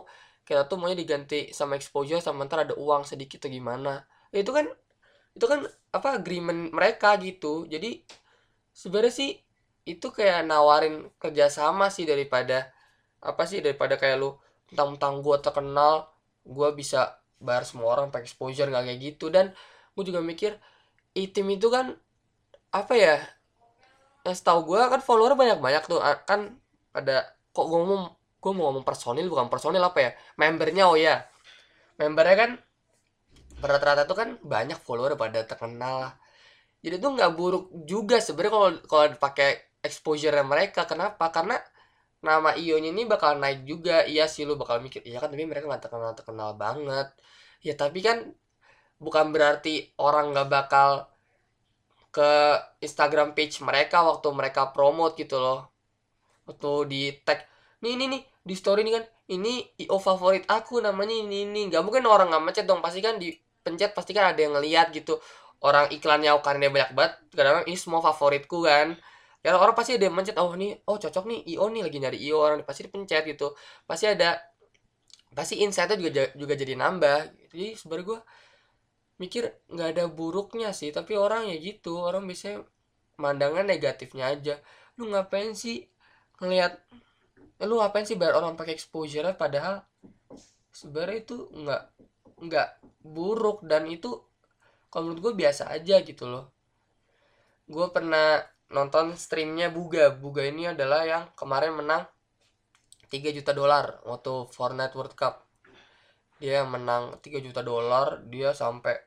[0.47, 4.03] kita tuh maunya diganti sama exposure sama ntar ada uang sedikit atau gimana.
[4.35, 4.67] Itu kan
[5.35, 5.63] itu kan
[5.95, 7.67] apa agreement mereka gitu.
[7.71, 8.03] Jadi
[8.75, 9.31] sebenarnya sih
[9.87, 12.71] itu kayak nawarin kerjasama sih daripada
[13.23, 14.31] apa sih daripada kayak lu
[14.71, 15.95] tentang-tentang gue terkenal
[16.47, 19.31] gue bisa bayar semua orang pakai exposure nggak kayak gitu.
[19.31, 19.55] Dan
[19.95, 20.59] gue juga mikir
[21.15, 21.95] itim itu kan
[22.71, 23.17] apa ya
[24.27, 26.59] yang setahu gue kan follower banyak banyak tuh kan
[26.95, 30.11] ada kok gue ngomong gue mau ngomong personil bukan personil apa ya?
[30.41, 31.25] Membernya oh ya
[32.01, 32.51] membernya kan
[33.61, 36.17] rata-rata tuh kan banyak follower pada terkenal
[36.81, 39.51] jadi tuh nggak buruk juga sebenarnya kalau kalau pakai
[39.85, 40.89] exposure mereka.
[40.89, 41.29] Kenapa?
[41.29, 41.57] Karena
[42.25, 44.05] nama ionya ini bakal naik juga.
[44.09, 47.09] Iya sih lu bakal mikir iya kan tapi mereka nggak terkenal terkenal banget.
[47.61, 48.33] Ya tapi kan
[49.01, 50.91] bukan berarti orang nggak bakal
[52.11, 52.33] ke
[52.85, 55.69] Instagram page mereka waktu mereka promote gitu loh.
[56.49, 57.45] Waktu di tag
[57.81, 59.53] nih ini nih di story ini kan ini
[59.85, 63.33] io favorit aku namanya ini ini nggak mungkin orang nggak macet dong pasti kan di
[63.65, 65.21] pencet pasti kan ada yang ngeliat gitu.
[65.61, 68.97] Orang iklannya karena banyak banget kadang ini semua favoritku kan.
[69.45, 72.19] Ya orang pasti ada yang mencet oh nih oh cocok nih io nih lagi nyari
[72.21, 73.53] io orang pasti dipencet gitu.
[73.89, 74.41] Pasti ada
[75.37, 77.19] pasti insightnya juga juga jadi nambah.
[77.53, 78.19] Jadi sebenarnya gue
[79.21, 82.65] mikir nggak ada buruknya sih tapi orang ya gitu orang bisa
[83.21, 84.55] mandangan negatifnya aja.
[84.97, 85.85] Lu ngapain sih
[86.41, 86.81] ngelihat
[87.69, 89.85] lu ngapain sih bayar orang pakai exposure padahal
[90.73, 91.83] sebenarnya itu nggak
[92.41, 92.69] nggak
[93.05, 94.17] buruk dan itu
[94.91, 96.51] kalau menurut gue biasa aja gitu loh.
[97.71, 98.43] Gue pernah
[98.75, 100.11] nonton streamnya Buga.
[100.11, 102.03] Buga ini adalah yang kemarin menang
[103.11, 105.47] 3 juta dolar waktu Fortnite World Cup.
[106.43, 108.99] Dia menang 3 juta dolar dia sampai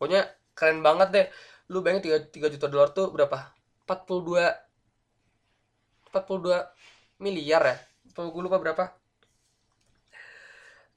[0.00, 0.24] pokoknya
[0.56, 1.26] keren banget deh.
[1.68, 3.52] Lu bayangin 3, 3 juta dolar tuh berapa?
[3.84, 4.68] 42
[6.08, 6.56] 42
[7.18, 7.76] miliar ya?
[8.14, 8.94] Gue lupa berapa?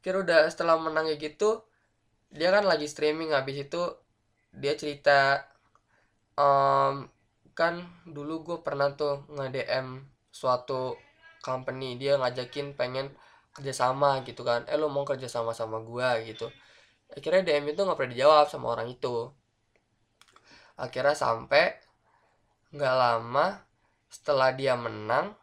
[0.02, 1.62] Kira udah setelah menang kayak gitu
[2.32, 3.82] dia kan lagi streaming habis itu
[4.56, 5.44] dia cerita
[6.40, 7.06] um,
[7.52, 10.00] kan dulu gue pernah tuh nge-DM
[10.32, 10.96] suatu
[11.44, 13.12] company dia ngajakin pengen
[13.52, 14.64] kerjasama gitu kan.
[14.72, 16.48] Eh lo mau kerjasama sama gue gitu.
[17.12, 19.28] Akhirnya DM itu nggak pernah dijawab sama orang itu.
[20.80, 21.76] Akhirnya sampai
[22.72, 23.60] nggak lama
[24.08, 25.36] setelah dia menang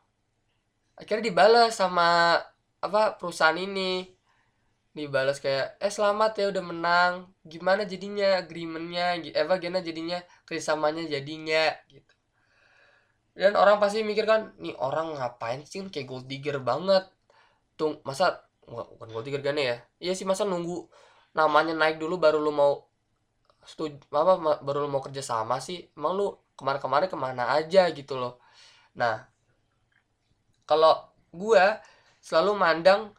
[0.99, 2.39] akhirnya dibalas sama
[2.83, 4.07] apa perusahaan ini.
[4.99, 7.13] Dibalas kayak eh selamat ya udah menang.
[7.47, 9.07] Gimana jadinya agreementnya?
[9.23, 10.19] Eh gimana jadinya?
[10.47, 12.13] Kerjasamanya jadinya gitu.
[13.39, 15.87] Dan orang pasti mikir kan nih orang ngapain sih?
[15.87, 17.07] Kayak gold digger banget.
[17.79, 19.77] Tuh masa bukan gold digger gane ya?
[20.03, 20.91] Iya sih masa nunggu
[21.39, 22.83] namanya naik dulu baru lu mau
[23.63, 24.35] setuju apa
[24.67, 25.87] baru lu mau kerja sama sih?
[25.95, 26.27] Emang lu
[26.59, 28.43] kemarin-kemarin ke mana aja gitu loh.
[28.99, 29.38] Nah
[30.69, 31.01] kalau
[31.33, 31.81] gua
[32.21, 33.17] selalu mandang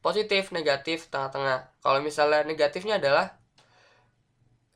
[0.00, 1.68] positif negatif tengah-tengah.
[1.84, 3.36] Kalau misalnya negatifnya adalah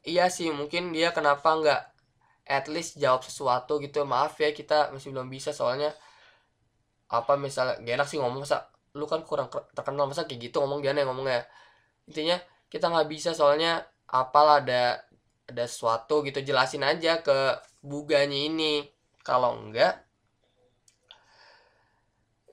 [0.04, 1.82] iya sih mungkin dia kenapa nggak
[2.46, 4.04] at least jawab sesuatu gitu.
[4.04, 5.94] Maaf ya kita masih belum bisa soalnya
[7.12, 10.84] apa misalnya gak enak sih ngomong masa lu kan kurang terkenal masa kayak gitu ngomong
[10.84, 11.48] dia nih ngomongnya?
[12.08, 12.36] Intinya
[12.68, 15.00] kita nggak bisa soalnya apalah ada
[15.48, 18.84] ada sesuatu gitu jelasin aja ke buganya ini.
[19.22, 20.11] Kalau enggak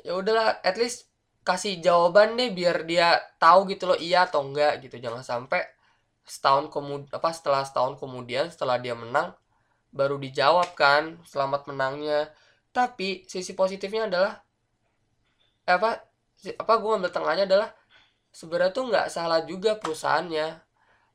[0.10, 1.06] ya udahlah at least
[1.46, 4.98] kasih jawaban deh biar dia tahu gitu loh iya atau enggak gitu.
[4.98, 5.62] Jangan sampai
[6.26, 9.38] setahun kemudian apa setelah setahun kemudian setelah dia menang
[9.94, 12.34] baru dijawab kan selamat menangnya.
[12.74, 14.34] Tapi sisi positifnya adalah
[15.70, 16.02] eh, apa
[16.58, 17.70] apa gue ambil tengahnya adalah
[18.34, 20.66] sebenarnya tuh nggak salah juga perusahaannya.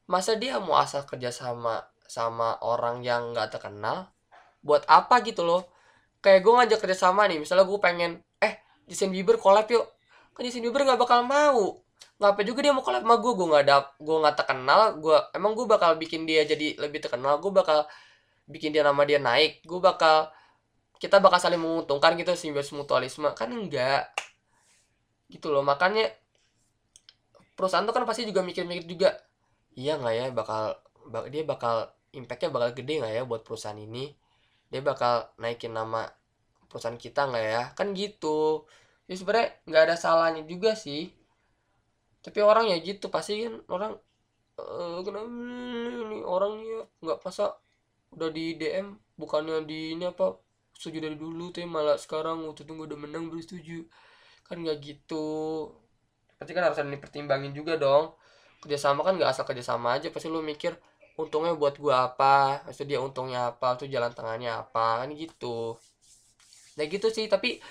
[0.06, 4.14] Masa dia mau asal kerja sama sama orang yang nggak terkenal?
[4.62, 5.66] Buat apa gitu loh?
[6.22, 8.22] Kayak gue ngajak kerja sama nih misalnya gue pengen
[8.90, 9.86] Justin Bieber collab yuk.
[10.36, 11.80] Kan Justin Bieber nggak bakal mau.
[12.20, 14.80] Ngapain juga dia mau collab sama gue gue nggak ada gue nggak terkenal.
[15.00, 17.40] Gue emang gue bakal bikin dia jadi lebih terkenal.
[17.42, 17.88] Gue bakal
[18.46, 19.64] bikin dia nama dia naik.
[19.66, 20.30] Gue bakal
[21.02, 23.28] kita bakal saling menguntungkan gitu simbiosis mutualisme.
[23.34, 24.12] Kan enggak.
[25.28, 25.64] Gitu loh.
[25.64, 26.12] Makanya
[27.54, 29.14] perusahaan tuh kan pasti juga mikir-mikir juga
[29.78, 30.74] iya nggak ya bakal
[31.30, 34.14] dia bakal impactnya bakal gede nggak ya buat perusahaan ini?
[34.70, 36.06] Dia bakal naikin nama
[36.74, 37.62] perusahaan kita nggak ya?
[37.78, 38.66] Kan gitu.
[39.08, 41.02] Ya sebenarnya nggak ada salahnya juga sih.
[42.24, 43.92] Tapi orang ya gitu pasti kan orang
[44.60, 45.28] uh, kenapa
[46.04, 47.44] ini orangnya nggak masa
[48.14, 48.88] udah di DM
[49.20, 50.26] bukannya di ini apa
[50.78, 53.78] setuju dari dulu tuh malah sekarang waktu tunggu udah menang baru setuju.
[54.48, 55.26] Kan nggak gitu.
[56.38, 58.04] Pasti kan harus ada dipertimbangin juga dong.
[58.62, 60.72] Kerjasama kan nggak asal kerjasama aja pasti lu mikir
[61.20, 62.64] untungnya buat gua apa?
[62.66, 63.76] Maksud dia untungnya apa?
[63.80, 65.04] Tuh jalan tengahnya apa?
[65.04, 65.78] Kan gitu
[66.76, 67.62] nah gitu sih tapi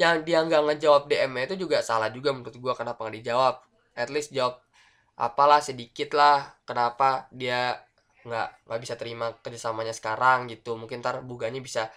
[0.00, 3.54] yang dia nggak ngejawab DM itu juga salah juga menurut gua kenapa nggak dijawab.
[3.92, 4.60] At least jawab
[5.20, 7.76] apalah sedikit lah kenapa dia
[8.24, 10.76] nggak nggak bisa terima kerjasamanya sekarang gitu.
[10.80, 11.92] Mungkin ntar buganya bisa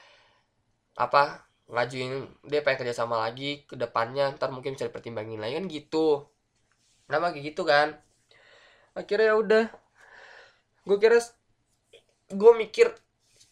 [0.96, 5.54] apa ngajuin dia pengen kerjasama lagi ke depannya ntar mungkin bisa dipertimbangin lagi.
[5.60, 6.08] Kan gitu.
[7.08, 7.96] Nama kayak gitu kan?
[8.98, 9.66] Akhirnya ya udah.
[10.86, 11.18] Gue kira
[12.30, 12.88] gue mikir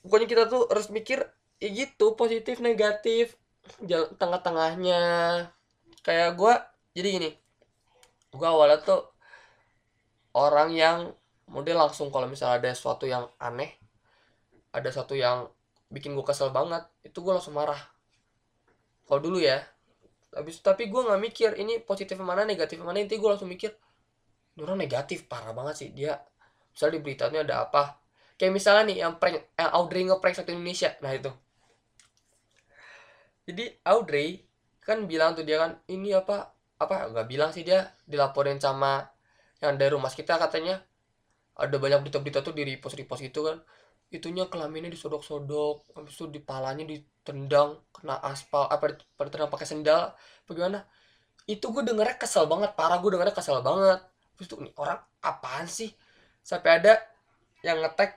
[0.04, 1.24] pokoknya kita tuh harus mikir
[1.64, 3.40] ya gitu positif negatif
[4.20, 5.02] tengah-tengahnya.
[6.04, 6.54] Kayak gue
[7.00, 7.32] jadi gini
[8.34, 9.14] gue awalnya tuh
[10.34, 10.98] orang yang
[11.54, 13.78] model langsung kalau misalnya ada sesuatu yang aneh
[14.74, 15.46] ada sesuatu yang
[15.94, 17.78] bikin gue kesel banget itu gue langsung marah.
[19.06, 19.62] Kalau dulu ya
[20.34, 23.70] habis tapi gue nggak mikir ini positif mana negatif mana inti gue langsung mikir
[24.58, 26.18] orang negatif parah banget sih dia
[26.74, 28.02] misalnya di beritanya ada apa.
[28.34, 31.30] Kayak misalnya nih yang prank yang Audrey ngeprank satu Indonesia nah itu
[33.44, 34.40] jadi Audrey
[34.84, 36.56] kan bilang tuh dia kan ini apa?
[36.80, 37.12] Apa?
[37.12, 39.04] Nggak bilang sih dia dilaporin sama
[39.60, 40.80] yang dari rumah kita katanya.
[41.54, 43.60] Ada banyak berita-berita tuh di repost repost itu kan.
[44.14, 50.16] Itunya kelaminnya disodok-sodok habis itu di palanya ditendang kena aspal apa ditendang pakai sendal
[50.48, 50.88] bagaimana?
[51.44, 54.00] Itu gue dengernya kesel banget parah gue dengernya kesel banget.
[54.40, 55.92] Terus tuh nih orang apaan sih?
[56.44, 56.96] Sampai ada
[57.64, 58.16] yang ngetek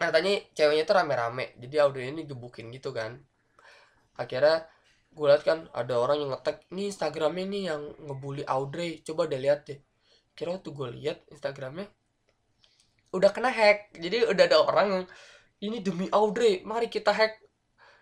[0.00, 1.56] katanya ceweknya tuh rame-rame.
[1.60, 3.29] Jadi audio ini gebukin gitu kan
[4.16, 4.66] akhirnya
[5.10, 9.42] gue liat kan ada orang yang ngetek ini instagramnya nih yang ngebully Audrey coba deh
[9.42, 9.78] lihat deh.
[10.38, 11.90] Kira tuh gue lihat instagramnya
[13.10, 13.94] udah kena hack.
[13.98, 15.04] Jadi udah ada orang yang
[15.60, 17.42] ini demi Audrey mari kita hack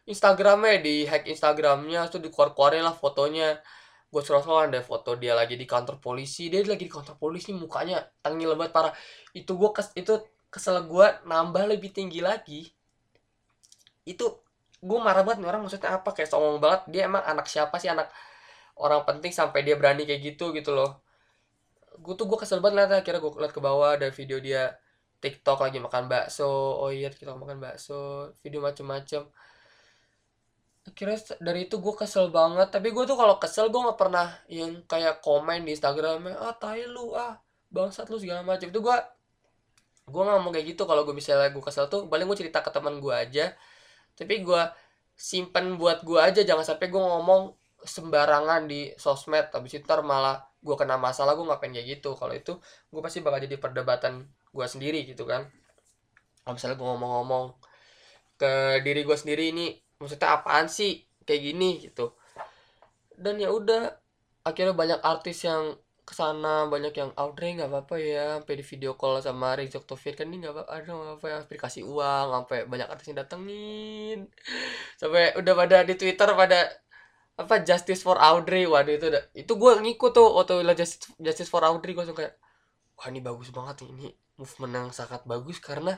[0.05, 0.81] Instagramnya.
[0.85, 3.61] Di hack Instagramnya tuh dikeluar-keluarin lah fotonya.
[4.09, 6.49] Gue scroll ada foto dia lagi di kantor polisi.
[6.49, 8.92] Dia lagi di kantor polisi mukanya tangil banget parah.
[9.37, 10.16] Itu gue kes itu
[10.49, 12.68] kesel gue nambah lebih tinggi lagi.
[14.09, 14.47] Itu
[14.79, 16.11] gue marah banget nih orang maksudnya apa?
[16.14, 17.91] Kayak songong banget dia emang anak siapa sih?
[17.91, 18.11] Anak
[18.79, 21.03] orang penting sampai dia berani kayak gitu gitu loh.
[21.99, 24.79] Gue tuh gue kesel banget liat akhirnya gue liat ke bawah ada video dia
[25.19, 26.47] TikTok lagi makan bakso.
[26.79, 28.31] Oh iya kita makan bakso.
[28.38, 29.27] Video macem-macem.
[30.87, 32.71] Akhirnya dari itu gue kesel banget.
[32.71, 36.87] Tapi gue tuh kalau kesel gue nggak pernah yang kayak komen di Instagramnya ah tai
[36.87, 37.43] lu ah
[37.75, 38.97] bangsat lu segala macam itu gue
[40.09, 40.87] gue nggak mau kayak gitu.
[40.87, 43.59] Kalau gue misalnya gue kesel tuh paling gue cerita ke teman gue aja
[44.18, 44.62] tapi gue
[45.14, 49.50] simpen buat gue aja jangan sampai gue ngomong sembarangan di sosmed.
[49.54, 52.18] Habis itu ntar malah gue kena masalah gue ngapain kayak gitu.
[52.18, 52.59] Kalau itu
[52.90, 55.46] gue pasti bakal jadi perdebatan gue sendiri gitu kan.
[56.42, 57.44] Kalau misalnya gue ngomong-ngomong
[58.38, 59.66] ke diri gue sendiri ini
[60.02, 61.07] maksudnya apaan sih?
[61.22, 62.14] Kayak gini gitu.
[63.14, 63.94] Dan ya udah
[64.46, 65.76] akhirnya banyak artis yang
[66.09, 68.40] ke sana banyak yang Audrey nggak apa-apa ya.
[68.40, 71.37] Sampai di video call sama Rizok Taufir kan ini nggak apa ada nggak apa ya
[71.44, 72.27] aplikasi uang.
[72.33, 74.18] Sampai banyak artis yang datengin.
[74.97, 76.61] Sampai udah pada di Twitter pada
[77.37, 78.64] apa Justice for Audrey.
[78.64, 82.33] Waduh itu udah itu gue ngikut tuh waktu Justice, Justice for Audrey gue suka
[82.97, 84.09] wah ini bagus banget ini
[84.40, 85.92] movement yang sangat bagus karena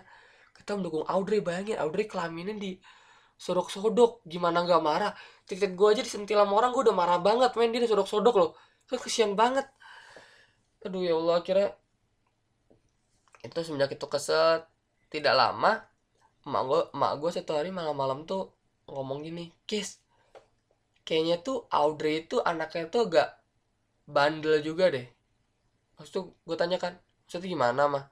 [0.58, 1.38] kita mendukung Audrey.
[1.38, 2.82] Bayangin Audrey kelaminnya di
[3.38, 4.26] sodok-sodok.
[4.26, 5.14] Gimana nggak marah?
[5.46, 8.50] Titik gue aja disentil sama orang gue udah marah banget main dia sodok-sodok loh.
[8.90, 9.70] Kesian banget
[10.84, 11.64] aduh ya Allah kira
[13.40, 14.64] itu semenjak itu kesel
[15.12, 15.84] tidak lama
[16.44, 18.52] emak gue emak gue satu hari malam-malam tuh
[18.88, 20.00] ngomong gini kis
[21.10, 23.28] kayaknya tuh Audrey itu anaknya tuh agak
[24.06, 25.06] bandel juga deh.
[25.98, 26.94] Maksud tuh gue tanyakan
[27.26, 28.04] maksudnya gimana mah?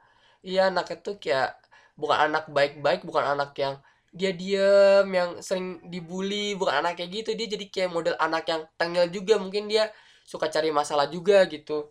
[0.43, 1.59] Iya anaknya tuh kayak
[1.95, 3.79] bukan anak baik-baik bukan anak yang
[4.11, 8.63] dia diem yang sering dibully bukan anak kayak gitu dia jadi kayak model anak yang
[8.81, 9.93] tengil juga mungkin dia
[10.31, 11.89] suka cari masalah juga gitu.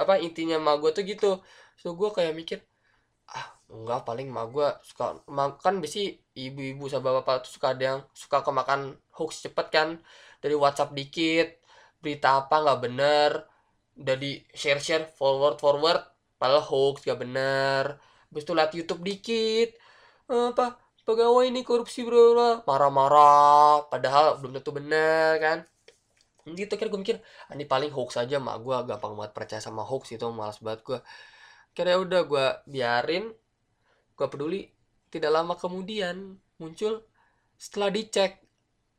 [0.00, 1.30] Apa intinya mah gue tuh gitu.
[1.76, 2.58] So gue kayak mikir
[3.28, 6.00] ah enggak paling mah gue suka makan besi
[6.36, 9.88] ibu-ibu sama bapak tuh suka ada yang suka kemakan hoax cepet kan.
[10.40, 11.48] Dari WhatsApp dikit
[12.00, 13.30] berita apa nggak bener
[14.00, 16.00] udah di share share forward forward
[16.40, 18.00] padahal hoax gak bener.
[18.32, 19.70] Habis itu liat YouTube dikit
[20.28, 25.58] apa pegawai ini korupsi bro marah-marah padahal belum tentu benar kan
[26.44, 27.18] gitu kira gue mikir
[27.48, 30.80] ah, ini paling hoax aja mak gue gampang banget percaya sama hoax itu malas banget
[30.84, 30.98] gue
[31.72, 33.24] kira ya udah gue biarin
[34.14, 34.68] gue peduli
[35.08, 37.00] tidak lama kemudian muncul
[37.56, 38.44] setelah dicek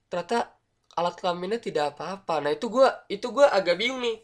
[0.10, 0.56] ternyata
[0.96, 2.40] alat kelaminnya tidak apa-apa.
[2.44, 4.18] Nah itu gue itu gue agak bingung nih.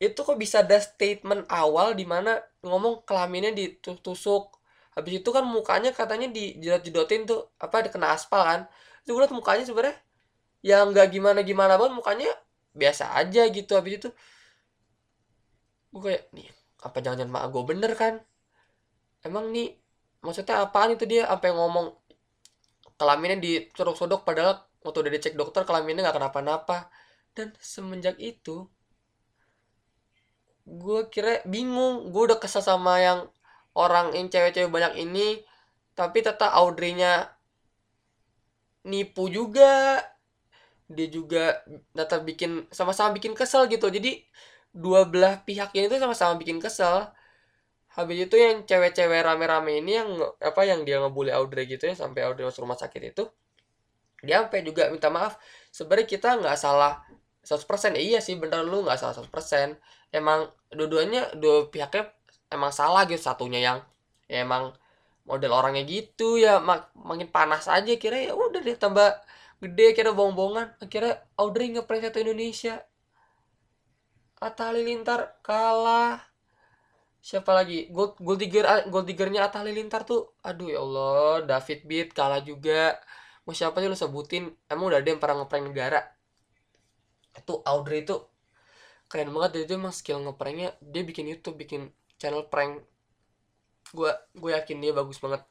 [0.00, 4.56] Itu kok bisa ada statement awal di mana ngomong kelaminnya ditusuk
[4.96, 8.60] habis itu kan mukanya katanya dijedot-jedotin tuh apa kena aspal kan.
[9.04, 9.96] Itu gue liat mukanya sebenarnya
[10.64, 12.30] yang nggak gimana gimana banget mukanya
[12.80, 14.08] biasa aja gitu habis itu
[15.92, 16.48] gue kayak nih
[16.86, 18.14] apa jangan-jangan mak gue bener kan?
[19.26, 19.74] Emang nih
[20.22, 21.26] maksudnya apaan itu dia?
[21.26, 21.90] Sampai ngomong
[22.98, 26.86] kelaminnya dicodok-sodok padahal waktu udah dicek dokter kelaminnya nggak kenapa-napa.
[27.34, 28.66] Dan semenjak itu
[30.68, 33.24] gue kira bingung gue udah kesel sama yang
[33.72, 35.40] orang yang cewek-cewek banyak ini
[35.96, 37.32] tapi tetap Audrey-nya
[38.84, 40.04] nipu juga
[40.88, 41.60] dia juga
[41.92, 43.86] tetap bikin sama-sama bikin kesel gitu.
[43.92, 44.24] Jadi
[44.72, 47.08] dua belah pihak ini tuh sama-sama bikin kesel.
[47.96, 52.22] Habis itu yang cewek-cewek rame-rame ini yang apa yang dia ngebully Audrey gitu ya sampai
[52.24, 53.24] Audrey masuk rumah sakit itu
[54.22, 55.38] dia sampai juga minta maaf.
[55.70, 57.02] Sebenarnya kita nggak salah
[57.46, 59.78] 100% ya, iya sih bener lu nggak salah 100%
[60.12, 62.12] emang dua-duanya dua pihaknya
[62.52, 63.78] emang salah gitu satunya yang
[64.28, 64.72] ya emang
[65.28, 69.08] model orangnya gitu ya mak makin panas aja kira ya udah deh tambah
[69.62, 70.78] gede kira bohong-bohongan.
[70.82, 72.74] Akhirnya Audrey ngeprank satu Indonesia.
[74.38, 76.22] Atta Halilintar kalah.
[77.18, 77.90] Siapa lagi?
[77.90, 82.40] Gold gold digger ah, gold diggernya Atta Halilintar tuh aduh ya Allah David Beat kalah
[82.42, 82.96] juga.
[83.44, 84.44] Mau siapa sih lu sebutin?
[84.70, 86.00] Emang udah ada yang pernah ngeprank negara?
[87.34, 88.14] Itu Audrey itu
[89.10, 90.68] keren banget dia itu emang skill ngepranknya.
[90.92, 91.90] Dia bikin YouTube bikin
[92.20, 92.84] channel prank.
[93.96, 95.42] Gue gue yakin dia bagus banget.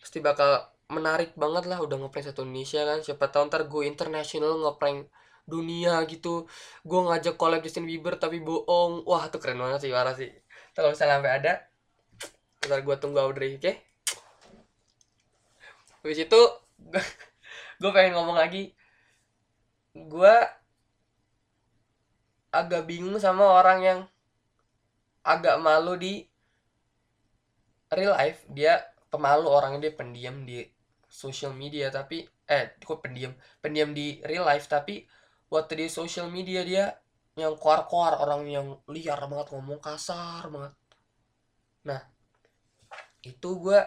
[0.00, 2.98] Pasti bakal menarik banget lah udah ngeprank satu Indonesia kan.
[3.04, 5.08] Siapa tahu ntar gue international ngeprank
[5.44, 6.48] dunia gitu.
[6.84, 9.04] Gue ngajak collab Justin Bieber tapi bohong.
[9.04, 10.32] Wah tuh keren banget sih parah sih.
[10.72, 11.52] Kalau misalnya sampai ada
[12.64, 13.62] ntar gue tunggu Audrey oke?
[13.64, 13.76] Okay?
[15.98, 16.40] habis itu
[17.80, 18.72] gue pengen ngomong lagi.
[19.92, 20.34] Gue
[22.48, 24.00] agak bingung sama orang yang
[25.20, 26.24] agak malu di
[27.92, 28.40] real life.
[28.48, 28.80] Dia
[29.12, 30.77] pemalu orangnya dia pendiam di
[31.18, 35.02] social media tapi eh kok pendiam pendiam di real life tapi
[35.50, 36.84] waktu di social media dia
[37.34, 40.74] yang koar-koar orang yang liar banget ngomong kasar banget.
[41.86, 42.00] Nah
[43.26, 43.80] itu gue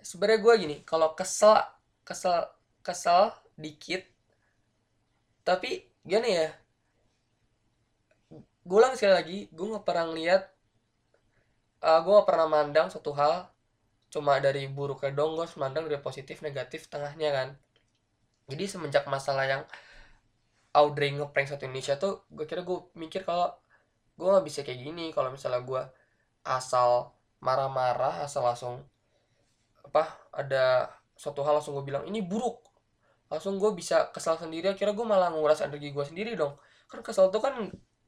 [0.00, 1.60] sebenarnya gue gini kalau kesel
[2.08, 2.48] kesel
[2.80, 4.02] kesel dikit
[5.44, 6.48] tapi gini ya
[8.62, 10.42] gue ulang sekali lagi gue nggak pernah ngeliat
[11.82, 13.51] uh, gue gak pernah mandang suatu hal
[14.12, 17.48] cuma dari buruknya dong gue mandang dari positif negatif tengahnya kan.
[18.52, 19.62] Jadi semenjak masalah yang
[20.76, 23.48] Audrey ngeprank satu Indonesia tuh gue kira gue mikir kalau
[24.20, 25.08] gue nggak bisa kayak gini.
[25.16, 25.82] Kalau misalnya gue
[26.44, 28.84] asal marah-marah asal langsung
[29.82, 32.60] apa ada suatu hal langsung gue bilang ini buruk.
[33.32, 36.60] Langsung gue bisa kesal sendiri akhirnya gue malah nguras energi gue sendiri dong.
[36.84, 37.56] Kan kesel tuh kan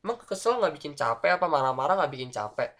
[0.05, 2.77] emang kesel nggak bikin capek apa marah-marah nggak bikin capek?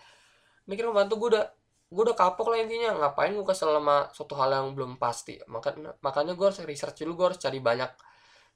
[0.69, 2.91] Mikir membantu gue udah gue udah kapok lah intinya.
[2.97, 5.39] Ngapain gue kesel sama suatu hal yang belum pasti?
[5.49, 7.91] Makanya makanya gue harus research dulu gue harus cari banyak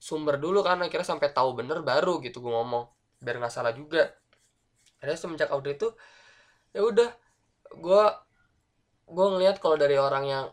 [0.01, 0.81] sumber dulu kan.
[0.85, 2.89] Akhirnya sampai tahu bener baru gitu gue ngomong.
[3.21, 4.11] Biar nggak salah juga.
[5.03, 5.89] Ada semenjak audit itu
[6.75, 7.11] ya udah
[7.79, 8.05] gue
[9.09, 10.47] gue ngelihat kalau dari orang yang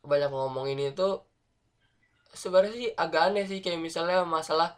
[0.00, 1.22] banyak ngomong ini tuh
[2.32, 3.60] sebenarnya sih agak aneh sih.
[3.60, 4.74] Kayak misalnya masalah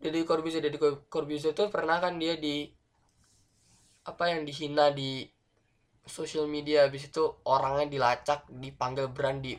[0.00, 0.62] Deddy Corbuzier.
[0.62, 0.78] Deddy
[1.10, 2.70] Corbuzier tuh pernah kan dia di
[4.06, 5.28] apa yang dihina di
[6.10, 9.54] sosial media habis itu orangnya dilacak dipanggil brand di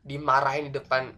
[0.00, 1.10] dimarahin di depan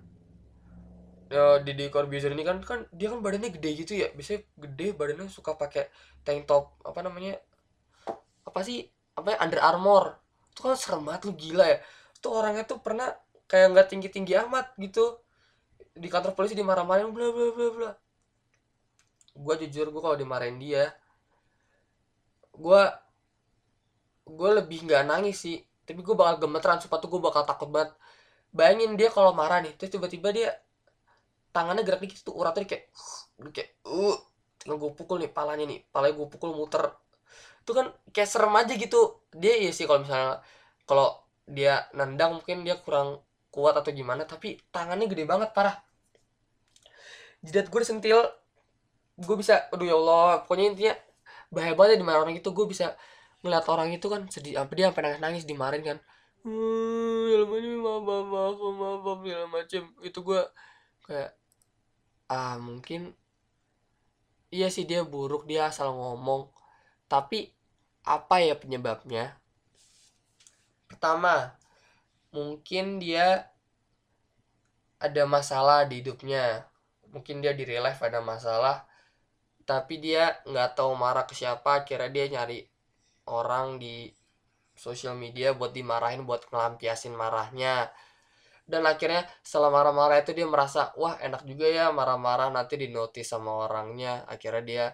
[1.32, 4.12] ya di Corbuzier ini kan kan dia kan badannya gede gitu ya.
[4.12, 5.88] Biasanya gede badannya suka pakai
[6.24, 7.40] tank top apa namanya
[8.44, 8.84] apa sih
[9.16, 10.20] apa ya Under Armour.
[10.52, 11.78] Itu kan serem banget lu gila ya.
[12.12, 13.08] Itu orangnya tuh pernah
[13.48, 15.20] kayak nggak tinggi tinggi amat gitu.
[15.96, 17.90] Di kantor polisi dimarah-marahin bla bla bla bla.
[19.32, 20.92] Gue jujur gue kalau dimarahin dia
[22.52, 22.82] gue
[24.26, 25.58] gue lebih nggak nangis sih.
[25.82, 27.92] Tapi gue bakal gemeteran sepatu gue bakal takut banget.
[28.52, 30.50] Bayangin dia kalau marah nih terus tiba-tiba dia
[31.52, 32.88] tangannya gerak dikit tuh uratnya kayak
[33.52, 34.16] kayak uh
[34.60, 36.92] tinggal gue pukul nih palanya nih palanya gue pukul muter.
[37.62, 39.20] Itu kan kayak serem aja gitu.
[39.34, 40.40] Dia ya sih kalau misalnya
[40.86, 41.18] kalau
[41.48, 43.20] dia nendang mungkin dia kurang
[43.52, 45.76] kuat atau gimana tapi tangannya gede banget parah.
[47.42, 48.20] Jidat gue disentil.
[49.18, 50.94] Gue bisa aduh ya Allah pokoknya intinya
[51.52, 52.48] bahaya banget ya di orang itu.
[52.54, 52.96] Gue bisa
[53.42, 55.98] ngeliat orang itu kan sedih apa dia sampai nangis nangis dimarahin kan.
[56.46, 57.12] Hmm
[57.82, 59.82] maaf maaf maaf maaf segala macem.
[60.02, 60.42] Itu gue
[61.06, 61.30] kayak
[62.30, 63.12] ah mungkin
[64.54, 66.48] iya sih dia buruk dia asal ngomong.
[67.10, 67.50] Tapi
[68.06, 69.36] apa ya penyebabnya?
[70.88, 71.54] Pertama
[72.32, 73.50] mungkin dia
[75.02, 76.66] ada masalah di hidupnya.
[77.12, 78.88] Mungkin dia di real ada masalah
[79.62, 82.71] tapi dia nggak tahu marah ke siapa kira dia nyari
[83.28, 84.10] orang di
[84.72, 87.92] sosial media buat dimarahin buat ngelampiasin marahnya.
[88.62, 93.28] Dan akhirnya setelah marah-marah itu dia merasa wah enak juga ya marah-marah nanti di notice
[93.34, 94.24] sama orangnya.
[94.26, 94.84] Akhirnya dia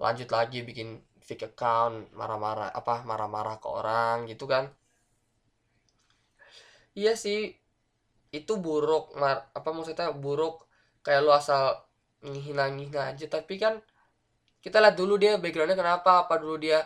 [0.00, 4.72] lanjut lagi bikin fake account marah-marah apa marah-marah ke orang gitu kan.
[6.94, 7.54] Iya sih
[8.30, 10.66] itu buruk mar apa maksudnya buruk.
[11.04, 11.62] Kayak lu asal
[12.24, 13.80] ngihina-ngihina aja tapi kan
[14.60, 16.84] kita lihat dulu dia backgroundnya kenapa apa dulu dia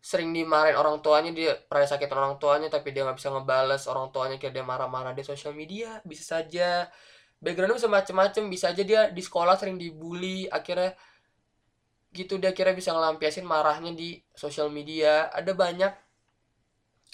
[0.00, 4.08] sering dimarahin orang tuanya dia pernah sakit orang tuanya tapi dia nggak bisa ngebales orang
[4.08, 6.88] tuanya kayak dia marah-marah di sosial media bisa saja.
[7.40, 10.92] Backgroundnya bisa macem-macem bisa aja dia di sekolah sering dibully akhirnya
[12.10, 15.28] gitu dia kira bisa ngelampiasin marahnya di sosial media.
[15.32, 15.92] Ada banyak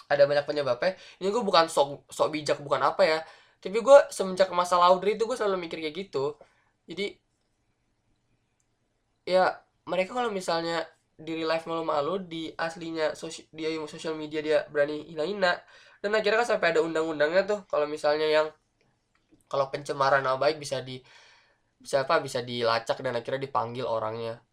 [0.07, 0.95] ada banyak penyebabnya.
[1.19, 3.21] Ini gue bukan sok sok bijak bukan apa ya
[3.61, 6.37] tapi gue semenjak masa Laudri itu gue selalu mikir kayak gitu.
[6.87, 7.19] Jadi
[9.27, 9.59] ya
[9.91, 15.01] mereka kalau misalnya di real life malu-malu di aslinya sosial dia sosial media dia berani
[15.09, 15.57] hina-hina.
[16.05, 18.47] Dan akhirnya kan sampai ada undang-undangnya tuh kalau misalnya yang
[19.49, 21.01] kalau pencemaran nama baik bisa di
[21.81, 24.45] bisa apa bisa dilacak dan akhirnya dipanggil orangnya.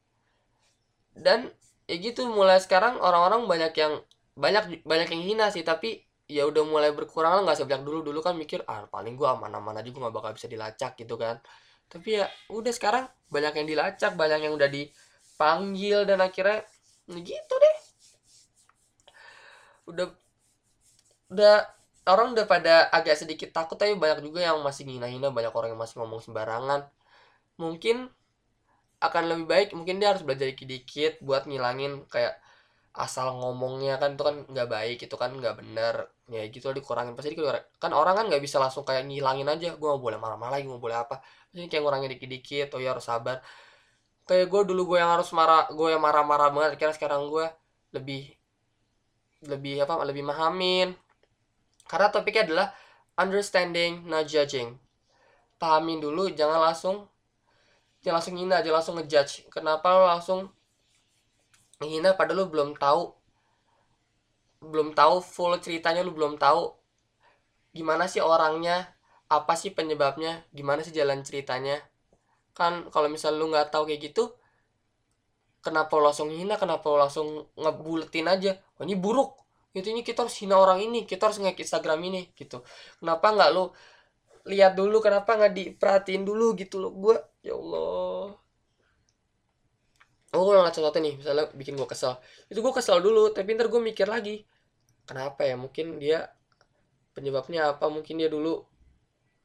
[1.12, 1.52] Dan
[1.84, 3.94] ya gitu mulai sekarang orang-orang banyak yang
[4.34, 8.00] banyak banyak yang hina sih tapi ya udah mulai berkurang lah nggak sebanyak dulu.
[8.08, 11.44] Dulu kan mikir ah paling gua aman-aman aja gua gak bakal bisa dilacak gitu kan.
[11.92, 14.70] Tapi ya udah sekarang banyak yang dilacak banyak yang udah
[15.34, 16.62] dipanggil dan akhirnya
[17.10, 17.78] ya gitu deh.
[19.90, 20.08] Udah
[21.34, 21.56] udah
[22.06, 25.82] orang udah pada agak sedikit takut tapi banyak juga yang masih hina-hina banyak orang yang
[25.82, 26.86] masih ngomong sembarangan.
[27.58, 28.14] Mungkin
[29.02, 32.40] akan lebih baik mungkin dia harus belajar dikit-dikit buat ngilangin kayak
[32.94, 35.96] asal ngomongnya kan itu kan nggak baik itu kan nggak bener
[36.30, 37.18] ya gitu lah dikurangin.
[37.18, 37.66] Pasti dikurangin.
[37.82, 40.80] kan orang kan nggak bisa langsung kayak ngilangin aja gue gak boleh marah-marah lagi gue
[40.80, 41.20] boleh apa.
[41.52, 43.42] Jadi kayak ngurangin dikit-dikit oh ya harus sabar
[44.24, 46.72] kayak gue dulu gue yang harus marah gue yang marah-marah banget.
[46.80, 47.46] Kira sekarang gue
[47.94, 48.34] lebih
[49.44, 50.96] lebih apa lebih mahamin
[51.88, 52.68] karena topiknya adalah
[53.20, 54.80] understanding not judging.
[55.60, 57.08] Pahamin dulu jangan langsung
[58.04, 59.48] jangan langsung hina aja langsung ngejudge.
[59.52, 60.52] Kenapa lo langsung
[61.84, 63.12] menghina padahal lo belum tahu
[64.64, 66.72] belum tahu full ceritanya lo belum tahu
[67.76, 68.96] gimana sih orangnya
[69.28, 71.84] apa sih penyebabnya gimana sih jalan ceritanya
[72.54, 74.34] kan kalau misal lu nggak tahu kayak gitu
[75.64, 78.52] kenapa lo langsung hina kenapa lo langsung ngebuletin aja?
[78.78, 79.40] Oh, ini buruk.
[79.74, 82.62] Itu ini kita harus hina orang ini kita harus nge Instagram ini gitu.
[83.00, 83.74] Kenapa nggak lo
[84.46, 86.92] lihat dulu kenapa nggak diperhatiin dulu gitu loh.
[86.94, 88.36] Gue ya Allah.
[90.34, 92.20] Oh gue ngeliat sesuatu nih misalnya bikin gue kesel.
[92.52, 94.44] Itu gue kesel dulu tapi ntar gue mikir lagi
[95.08, 95.56] kenapa ya?
[95.56, 96.28] Mungkin dia
[97.16, 97.88] penyebabnya apa?
[97.88, 98.66] Mungkin dia dulu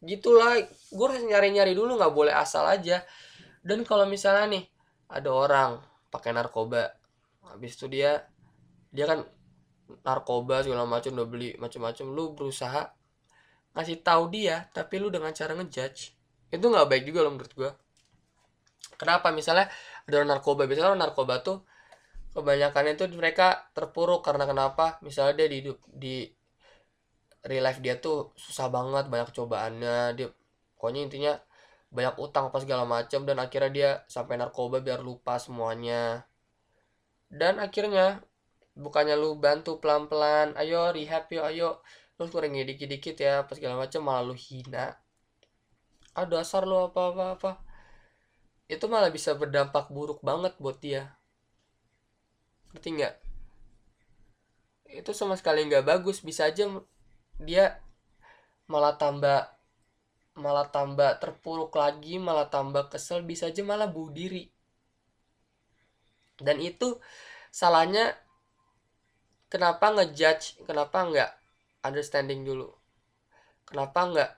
[0.03, 3.03] gitulah gue harus nyari nyari dulu nggak boleh asal aja.
[3.63, 4.65] Dan kalau misalnya nih
[5.11, 5.71] ada orang
[6.09, 6.95] pakai narkoba
[7.49, 8.25] habis itu dia
[8.93, 9.25] dia kan
[10.05, 12.93] narkoba segala macam udah beli macam-macam lu berusaha
[13.73, 16.13] ngasih tahu dia tapi lu dengan cara ngejudge
[16.53, 17.71] itu nggak baik juga loh menurut gue
[18.99, 19.31] kenapa?
[19.31, 19.71] Misalnya
[20.05, 21.63] ada narkoba biasanya orang narkoba tuh
[22.35, 24.99] kebanyakan itu mereka terpuruk karena kenapa?
[25.01, 26.15] Misalnya dia di di
[27.47, 29.99] real life dia tuh susah banget banyak cobaannya.
[30.19, 30.29] Dia
[30.75, 31.33] pokoknya intinya
[31.89, 36.27] banyak utang apa segala macam dan akhirnya dia sampai narkoba biar lupa semuanya.
[37.29, 38.25] Dan akhirnya
[38.79, 41.71] bukannya lu bantu pelan-pelan ayo rehab yuk ayo.
[42.19, 44.99] Lu kurangin dikit-dikit ya apa segala macam malah lu hina.
[46.19, 47.51] Ah dasar lu apa apa apa.
[48.69, 51.15] Itu malah bisa berdampak buruk banget buat dia.
[52.75, 53.15] Ngerti nggak?
[54.89, 56.69] Itu sama sekali nggak bagus bisa aja
[57.39, 57.79] dia
[58.69, 59.49] malah tambah
[60.39, 64.45] malah tambah terpuruk lagi malah tambah kesel bisa aja malah bunuh diri.
[66.39, 66.99] Dan itu
[67.51, 68.15] salahnya
[69.51, 71.31] kenapa ngejudge kenapa nggak
[71.83, 72.71] understanding dulu?
[73.67, 74.31] Kenapa nggak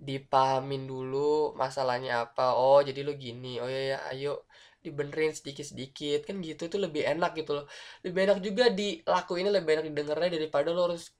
[0.00, 2.56] dipahamin dulu masalahnya apa?
[2.56, 3.60] Oh jadi lu gini.
[3.60, 4.48] Oh ya ya ayo
[4.84, 6.24] dibenerin sedikit-sedikit.
[6.24, 7.66] Kan gitu tuh lebih enak gitu loh.
[8.04, 11.12] Lebih enak juga dilakuin lebih enak didengarnya daripada lo harus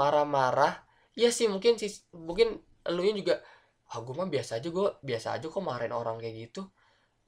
[0.00, 0.74] marah-marah.
[1.22, 2.48] Ya sih mungkin sih mungkin
[2.94, 3.34] lu juga
[3.92, 6.62] ah gue mah biasa aja gue biasa aja kok marahin orang kayak gitu.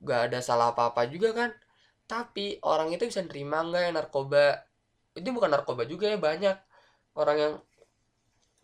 [0.08, 1.50] Gak ada salah apa-apa juga kan.
[2.12, 4.44] Tapi orang itu bisa nerima nggak ya narkoba?
[5.18, 6.56] Itu bukan narkoba juga ya banyak
[7.20, 7.54] orang yang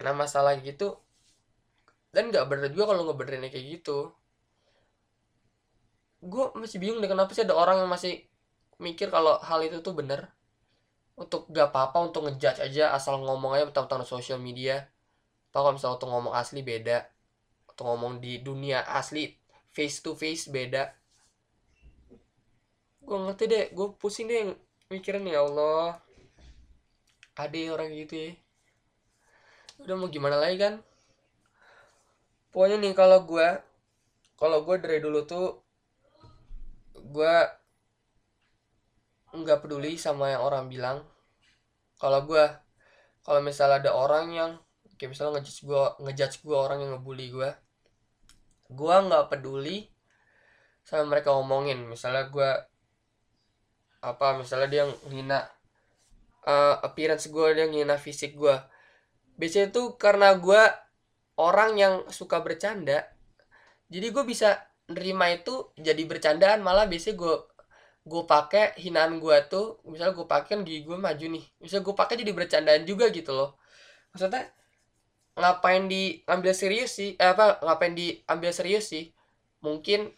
[0.04, 0.88] nah masalah gitu.
[2.14, 3.98] Dan nggak bener juga kalau ngebenerin kayak gitu.
[6.32, 8.12] Gue masih bingung deh kenapa sih ada orang yang masih
[8.80, 10.35] mikir kalau hal itu tuh bener
[11.16, 14.84] untuk gak apa-apa untuk ngejudge aja asal ngomong aja tentang sosial media.
[15.48, 17.08] Tau kalau misalnya untuk ngomong asli beda.
[17.72, 19.32] Untuk ngomong di dunia asli
[19.72, 20.92] face to face beda.
[23.00, 24.52] Gue ngerti deh gue pusing deh
[24.92, 25.96] mikirin ya Allah.
[27.36, 28.30] Ada orang gitu ya.
[29.80, 30.84] Udah mau gimana lagi kan?
[32.52, 33.48] Pokoknya nih kalau gue
[34.36, 35.60] kalau gue dari dulu tuh
[36.96, 37.36] gue
[39.46, 41.06] nggak peduli sama yang orang bilang.
[41.96, 42.44] Kalau gue
[43.22, 44.50] kalau misalnya ada orang yang
[44.98, 47.50] kayak misalnya ngejudge gue ngejudge gue orang yang ngebully gue
[48.72, 49.86] gue nggak peduli
[50.86, 52.50] sama mereka ngomongin misalnya gue
[54.00, 55.42] apa misalnya dia ngina
[56.46, 58.56] uh, appearance gue dia ngina fisik gue
[59.36, 60.62] biasanya tuh karena gue
[61.36, 63.04] orang yang suka bercanda
[63.86, 66.62] jadi gue bisa nerima itu jadi bercandaan.
[66.62, 67.34] Malah biasanya gue
[68.06, 71.94] gue pakai hinaan gue tuh misalnya gue pakai kan gigi gue maju nih misalnya gue
[71.98, 73.58] pakai jadi bercandaan juga gitu loh.
[74.14, 74.46] Maksudnya
[75.36, 79.10] ngapain diambil serius sih eh, apa ngapain diambil serius sih?
[79.58, 80.14] Mungkin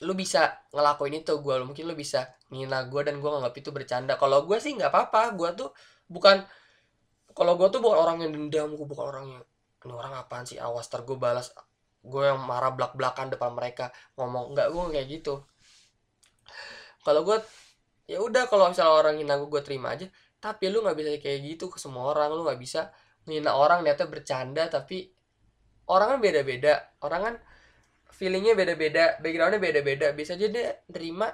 [0.00, 4.16] lu bisa ngelakuin itu gue mungkin lu bisa ngina gue dan gue nganggap itu bercanda.
[4.16, 5.70] Kalau gue sih nggak apa-apa gue tuh
[6.08, 6.40] bukan
[7.36, 9.42] kalau gue tuh bukan orang yang dendam gue bukan orang yang
[9.84, 11.52] ini orang apaan sih awas ter gue balas
[12.00, 13.92] gue yang marah belak belakan depan mereka.
[14.16, 15.44] Ngomong nggak gue kayak gitu
[17.04, 17.38] kalau gue
[18.10, 20.06] ya udah kalau misalnya orang hina gue gue terima aja
[20.40, 22.90] tapi lu nggak bisa kayak gitu ke semua orang lu nggak bisa
[23.28, 25.12] ngina orang niatnya bercanda tapi
[25.92, 26.72] orang kan beda beda
[27.04, 27.34] orang kan
[28.10, 31.30] feelingnya beda beda backgroundnya beda beda bisa aja dia terima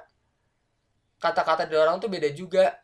[1.20, 2.76] kata-kata dari orang tuh beda juga.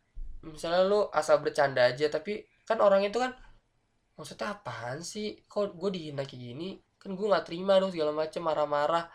[0.42, 3.36] Misalnya lu asal bercanda aja tapi kan orang itu kan
[4.18, 5.38] maksudnya apaan sih?
[5.46, 6.68] Kok gue dihina kayak gini?
[6.98, 9.06] Kan gue nggak terima dong segala macem marah-marah.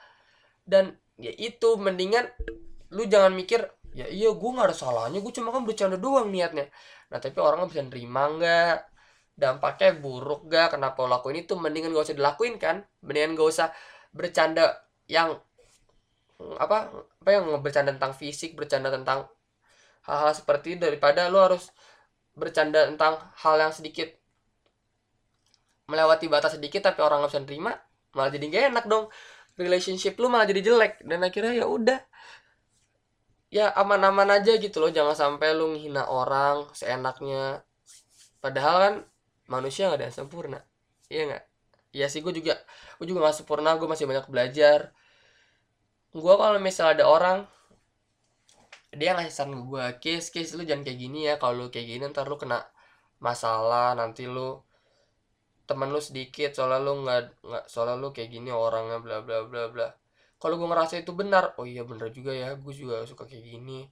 [0.64, 2.28] Dan ya itu mendingan
[2.96, 3.62] lu jangan mikir
[3.98, 6.70] ya iya gue nggak ada salahnya gue cuma kan bercanda doang niatnya.
[7.12, 8.76] Nah tapi orang bisa nerima nggak?
[9.38, 11.54] Dampaknya buruk gak kenapa lo lakuin itu?
[11.54, 12.82] Mendingan gak usah dilakuin kan?
[13.06, 13.68] Mendingan gak usah
[14.10, 15.38] bercanda yang
[16.58, 16.90] apa
[17.22, 19.26] apa yang bercanda tentang fisik bercanda tentang
[20.06, 21.74] hal-hal seperti itu daripada lo harus
[22.38, 24.10] bercanda tentang hal yang sedikit
[25.90, 27.72] melewati batas sedikit tapi orang nggak bisa nerima
[28.14, 29.06] malah jadi gak enak dong.
[29.58, 31.98] Relationship lu malah jadi jelek dan akhirnya ya udah
[33.56, 34.92] ya aman-aman aja gitu loh.
[34.92, 37.64] Jangan sampai lu menghina orang seenaknya.
[38.44, 38.96] Padahal kan
[39.54, 40.60] manusia nggak ada yang sempurna.
[41.12, 41.44] Iya nggak?
[41.96, 42.54] Iya sih gue juga
[43.00, 43.70] gue juga gak sempurna.
[43.80, 44.80] Gue masih banyak belajar.
[46.14, 47.38] Gue kalau misal ada orang
[49.00, 51.34] dia ngasih saran ke gue case case lu jangan kayak gini ya.
[51.42, 52.60] Kalau lu kayak gini ntar lu kena
[53.24, 53.96] masalah.
[54.00, 54.60] Nanti lu
[55.70, 56.50] teman lu sedikit.
[56.56, 59.88] Soalnya lu nggak nggak soalnya lu kayak gini orangnya bla bla bla bla
[60.38, 63.90] kalau gue ngerasa itu benar oh iya benar juga ya gue juga suka kayak gini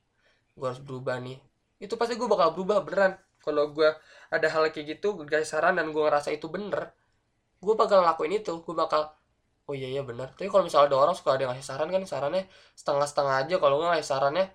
[0.55, 1.37] gue harus berubah nih.
[1.83, 3.19] Itu pasti gue bakal berubah beneran.
[3.43, 3.89] Kalau gue
[4.33, 6.95] ada hal kayak gitu gue kasih saran dan gue ngerasa itu bener
[7.59, 8.63] gue bakal lakuin itu.
[8.63, 9.11] Gue bakal
[9.67, 10.31] oh iya iya benar.
[10.33, 12.43] Tapi kalau misalnya ada orang suka ada ngasih saran kan sarannya
[12.73, 13.55] setengah setengah aja.
[13.59, 14.45] Kalau gue ngasih sarannya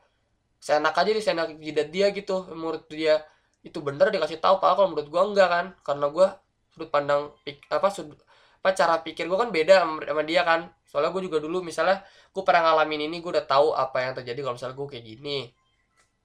[0.61, 2.49] seenak aja di seenak jidat dia gitu.
[2.57, 3.21] Menurut dia
[3.61, 4.57] itu bener dikasih tahu.
[4.63, 6.27] Pak kalau menurut gue enggak kan karena gue
[6.73, 7.29] sudut pandang
[7.69, 8.19] apa sudut
[8.61, 12.03] apa cara pikir gue kan beda sama dia kan soalnya gue juga dulu misalnya
[12.35, 15.39] gue pernah ngalamin ini gue udah tahu apa yang terjadi kalau misalnya gue kayak gini.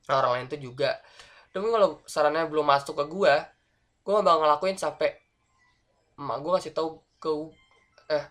[0.10, 0.98] Nah, orang lain tuh juga.
[1.54, 3.34] Tapi kalau sarannya belum masuk ke gue
[4.06, 5.18] gue gak bakal ngelakuin sampai
[6.18, 7.30] emak gue ngasih tahu ke
[8.10, 8.26] eh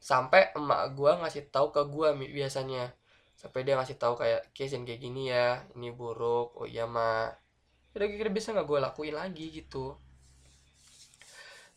[0.00, 2.96] sampai emak gue ngasih tahu ke gue biasanya.
[3.36, 6.56] Sampai dia ngasih tahu kayak case kayak gini ya ini buruk.
[6.56, 7.44] Oh iya mak
[7.94, 10.00] udah kira bisa nggak gue lakuin lagi gitu?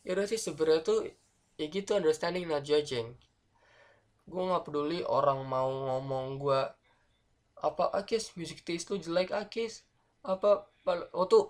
[0.07, 1.03] Ya udah sih sebenarnya tuh
[1.59, 3.19] ya gitu understanding not judging
[4.27, 6.61] gue nggak peduli orang mau ngomong gue
[7.57, 9.87] apa akis music taste lu jelek akis
[10.21, 10.67] apa
[11.15, 11.47] waktu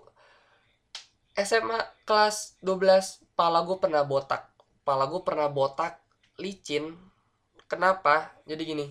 [1.38, 4.50] SMA kelas 12 pala gue pernah botak.
[4.82, 6.02] Pala gue pernah botak
[6.42, 6.98] licin.
[7.70, 8.34] Kenapa?
[8.42, 8.86] Jadi gini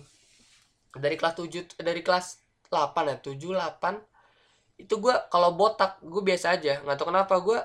[0.96, 2.40] dari kelas 7 dari kelas
[2.72, 6.80] 8 ya 7 8 itu gue kalau botak gue biasa aja.
[6.80, 7.58] Nggak tahu kenapa gue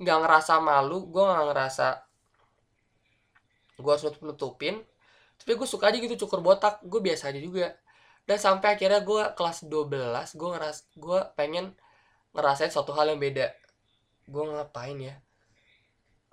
[0.00, 1.88] nggak ngerasa malu gue nggak ngerasa
[3.76, 4.80] gue harus nutup nutupin
[5.44, 7.76] tapi gue suka aja gitu cukur botak gue biasa aja juga.
[8.24, 11.76] Dan sampai akhirnya gue kelas 12 gue ngeras gue pengen
[12.32, 13.52] ngerasain suatu hal yang beda.
[14.24, 15.20] Gue ngapain ya?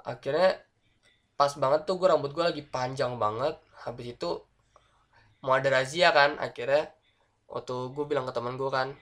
[0.08, 0.64] Akhirnya
[1.36, 3.60] pas banget tuh gue rambut gue lagi panjang banget.
[3.84, 4.40] Habis itu
[5.44, 6.96] mau ada razia kan akhirnya
[7.52, 8.96] waktu gue bilang ke teman gue kan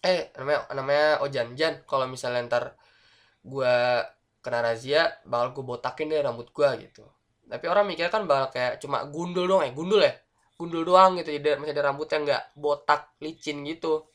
[0.00, 2.64] eh namanya namanya Ojan Jan kalau misalnya ntar
[3.44, 3.74] gue
[4.40, 7.04] kena razia bakal gue botakin deh rambut gue gitu
[7.50, 10.14] tapi orang mikir kan bakal kayak cuma gundul doang ya gundul ya?
[10.54, 14.06] Gundul doang gitu jadi masih ada rambutnya nggak botak licin gitu.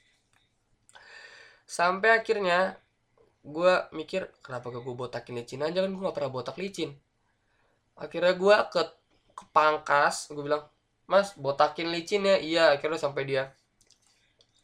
[1.67, 2.79] Sampai akhirnya
[3.43, 5.83] gue mikir kenapa gue botakin licin aja?
[5.83, 6.95] Kan gue gak pernah botak licin.
[7.99, 8.81] Akhirnya gue ke
[9.36, 10.63] ke pangkas gue bilang
[11.11, 12.39] mas botakin licin ya.
[12.39, 13.51] Iya akhirnya sampai dia.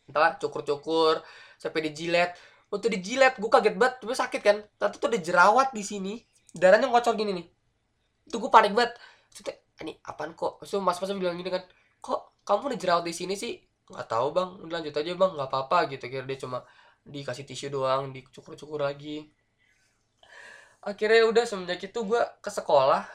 [0.07, 1.19] Entahlah cukur-cukur
[1.59, 2.39] sampai dijilet
[2.71, 4.57] waktu dijilat gue kaget banget gue sakit kan?
[4.79, 6.23] Tapi tuh ada jerawat di sini.
[6.55, 7.47] Darahnya ngocor gini nih
[8.31, 8.95] itu gue panik banget.
[9.27, 10.63] Maksudnya, ini apaan kok?
[10.63, 11.63] So mas mas bilang gini kan
[11.99, 13.59] kok kamu ada jerawat di sini sih?
[13.91, 14.49] Nggak tahu bang.
[14.63, 15.31] Udah lanjut aja bang.
[15.35, 16.03] Nggak apa-apa gitu.
[16.07, 16.63] Kira dia cuma
[17.03, 19.27] dikasih tisu doang dicukur-cukur lagi.
[20.81, 23.05] Akhirnya udah semenjak itu gue ke sekolah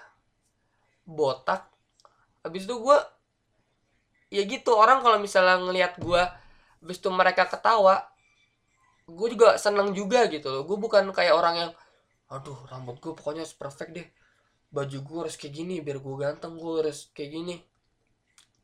[1.08, 1.66] botak.
[2.44, 2.98] Habis itu gue
[4.30, 4.76] ya gitu.
[4.76, 6.22] Orang kalau misalnya ngelihat gue
[6.84, 8.06] habis itu mereka ketawa
[9.06, 10.62] gue juga seneng juga gitu loh.
[10.68, 11.70] Gue bukan kayak orang yang
[12.26, 14.06] aduh rambut gue pokoknya perfect deh
[14.76, 17.56] baju gue harus kayak gini biar gue ganteng gue harus kayak gini.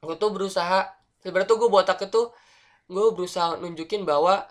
[0.04, 0.92] Gue tuh berusaha
[1.24, 2.22] sebenarnya tuh gue botak itu
[2.92, 4.44] gue berusaha nunjukin bahwa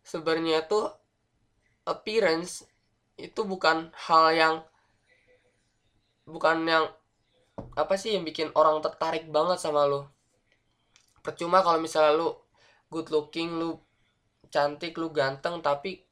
[0.00, 0.88] sebenarnya tuh
[1.84, 2.64] appearance
[3.18, 4.54] itu bukan hal yang
[6.24, 6.86] bukan yang
[7.74, 10.14] apa sih yang bikin orang tertarik banget sama lo
[11.24, 12.30] percuma kalau misalnya lu
[12.88, 13.74] good looking lu
[14.48, 16.06] cantik lu ganteng tapi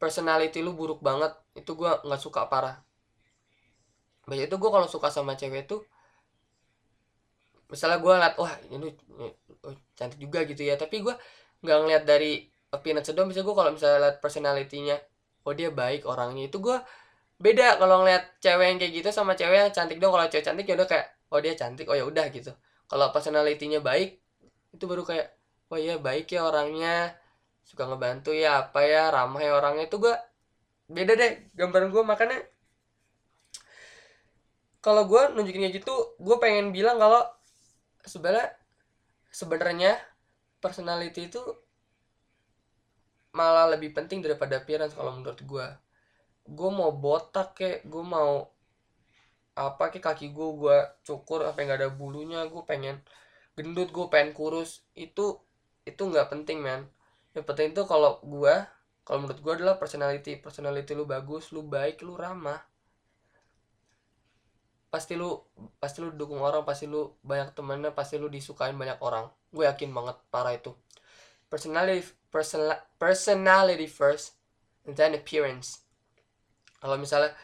[0.00, 2.80] personality lu buruk banget itu gue nggak suka parah
[4.28, 5.84] Banyak itu gue kalau suka sama cewek tuh
[7.72, 9.26] misalnya gue liat wah ini, ini
[9.66, 10.74] oh, cantik juga gitu ya.
[10.80, 11.14] Tapi gue
[11.64, 12.44] nggak ngeliat dari
[12.74, 13.28] appearance doang.
[13.32, 14.96] Bisa gue kalau misalnya liat personality-nya
[15.44, 16.76] oh dia baik orangnya itu gue
[17.42, 20.64] beda kalau ngeliat cewek yang kayak gitu sama cewek yang cantik dong kalau cewek cantik
[20.70, 22.52] ya udah kayak oh dia cantik oh ya udah gitu.
[22.88, 24.20] Kalau personality-nya baik
[24.74, 25.28] itu baru kayak
[25.72, 27.14] oh iya baik ya orangnya
[27.64, 30.14] suka ngebantu ya apa ya ramah ya orangnya itu gue
[30.92, 32.38] beda deh gambaran gue makanya
[34.84, 37.24] kalau gue nunjukin kayak gitu gue pengen bilang kalau
[38.04, 38.52] sebenarnya
[39.32, 39.92] sebenarnya
[40.60, 41.40] personality itu
[43.32, 45.66] malah lebih penting daripada appearance kalau menurut gue
[46.44, 48.52] gue mau botak kek gue mau
[49.54, 50.76] apa kek kaki gue gue
[51.06, 53.00] cukur apa nggak ada bulunya gue pengen
[53.54, 54.82] gendut gue pengen kurus.
[54.98, 55.40] Itu
[55.86, 56.90] itu nggak penting man
[57.34, 58.54] yang penting itu kalau gue
[59.06, 60.42] kalau menurut gue adalah personality.
[60.42, 62.60] Personality lu bagus lu baik lu ramah
[64.94, 65.34] pasti lu
[65.82, 69.26] pasti lu dukung orang pasti lu banyak temennya pasti lu disukain banyak orang.
[69.50, 70.70] Gue yakin banget parah itu.
[71.50, 74.38] Personality personal, personality first
[74.86, 75.82] and then appearance.
[76.78, 77.34] Kalau misalnya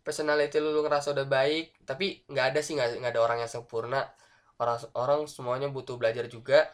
[0.00, 4.00] personality lu, lu ngerasa udah baik tapi nggak ada sih nggak ada orang yang sempurna.
[4.56, 6.72] Orang orang semuanya butuh belajar juga.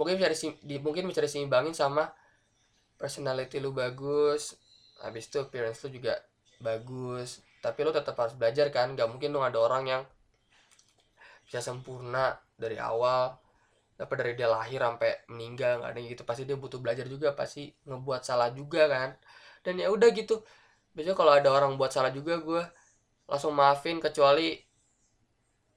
[0.00, 2.08] Mungkin bisa disi, di, mungkin bisa diseimbangin sama
[2.96, 4.56] personality lu bagus
[5.04, 6.16] habis itu appearance lu juga
[6.60, 10.02] bagus tapi lu tetap harus belajar kan nggak mungkin dong ada orang yang
[11.44, 13.36] bisa sempurna dari awal
[14.00, 16.22] apa dari dia lahir sampai meninggal nggak ada gitu.
[16.24, 19.12] Pasti dia butuh belajar juga pasti ngebuat salah juga kan.
[19.60, 20.40] Dan ya udah gitu.
[20.96, 22.62] Biasanya kalau ada orang buat salah juga gue
[23.28, 24.56] langsung maafin kecuali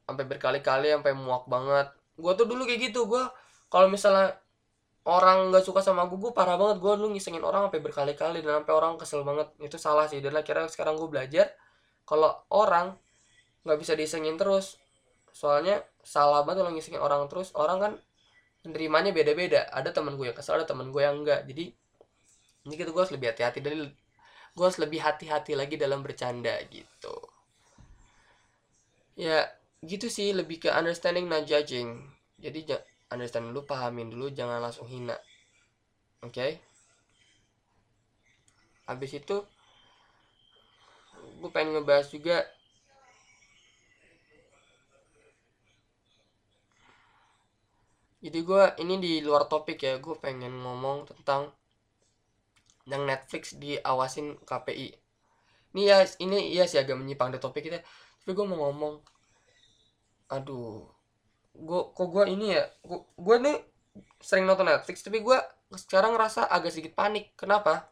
[0.08, 1.92] sampai berkali-kali sampai muak banget.
[2.16, 3.24] Gue tuh dulu kayak gitu gue
[3.68, 4.40] kalau misalnya
[5.04, 6.80] orang nggak suka sama gue gue parah banget.
[6.80, 9.52] Gue lu ngisengin orang sampai berkali-kali dan sampai orang kesel banget.
[9.60, 11.52] Itu salah sih dan akhirnya sekarang gue belajar
[12.04, 12.96] kalau orang
[13.64, 14.76] nggak bisa disengin terus
[15.34, 17.94] soalnya salah banget kalau ngisengin orang terus orang kan
[18.68, 19.68] nerimanya beda-beda.
[19.72, 21.72] Ada teman gue yang kesel ada teman gue yang enggak jadi
[22.64, 23.92] ini gitu gue harus lebih hati-hati dan
[24.54, 27.16] gue harus lebih hati-hati lagi dalam bercanda gitu.
[29.20, 29.52] Ya
[29.84, 32.04] gitu sih lebih ke understanding not judging.
[32.40, 32.68] Jadi
[33.12, 35.16] understand dulu pahamin dulu jangan langsung hina.
[36.24, 36.32] Oke?
[36.32, 36.52] Okay?
[38.84, 39.48] habis itu
[41.44, 42.48] gue pengen ngebahas juga.
[48.24, 51.52] Jadi gue ini di luar topik ya gue pengen ngomong tentang
[52.88, 55.04] yang Netflix diawasin KPI
[55.74, 57.82] ini ya ini iya sih agak menyimpang dari topik kita
[58.24, 58.96] tapi gue mau ngomong.
[60.32, 60.88] Aduh
[61.54, 63.58] gue kok gue ini ya gue, nih
[64.24, 65.38] sering nonton Netflix tapi gue
[65.76, 67.34] sekarang ngerasa agak sedikit panik.
[67.36, 67.90] Kenapa?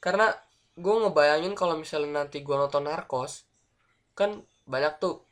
[0.00, 0.32] Karena
[0.78, 3.42] gue ngebayangin kalau misalnya nanti gue nonton narkos
[4.14, 5.26] kan banyak tuh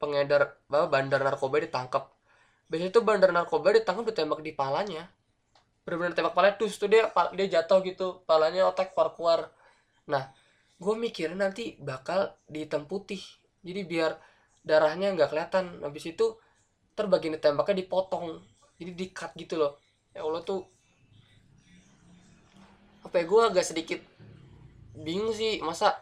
[0.00, 2.08] pengedar bandar narkoba ditangkap
[2.70, 5.10] biasanya tuh bandar narkoba ditangkap ditembak di palanya.
[5.82, 9.40] Benar-benar tembak palanya tuh tuh dia dia jatuh gitu palanya otak keluar keluar
[10.08, 10.26] nah
[10.80, 13.20] gue mikir nanti bakal dihitam putih.
[13.60, 14.16] Jadi biar
[14.64, 15.82] darahnya nggak kelihatan.
[15.84, 16.38] Habis itu
[16.94, 18.38] terbagian ditembaknya dipotong.
[18.80, 19.76] Jadi dikat gitu loh.
[20.14, 20.64] Ya allah tuh
[23.04, 24.00] apa ya gue agak sedikit
[25.00, 25.98] bingung sih masa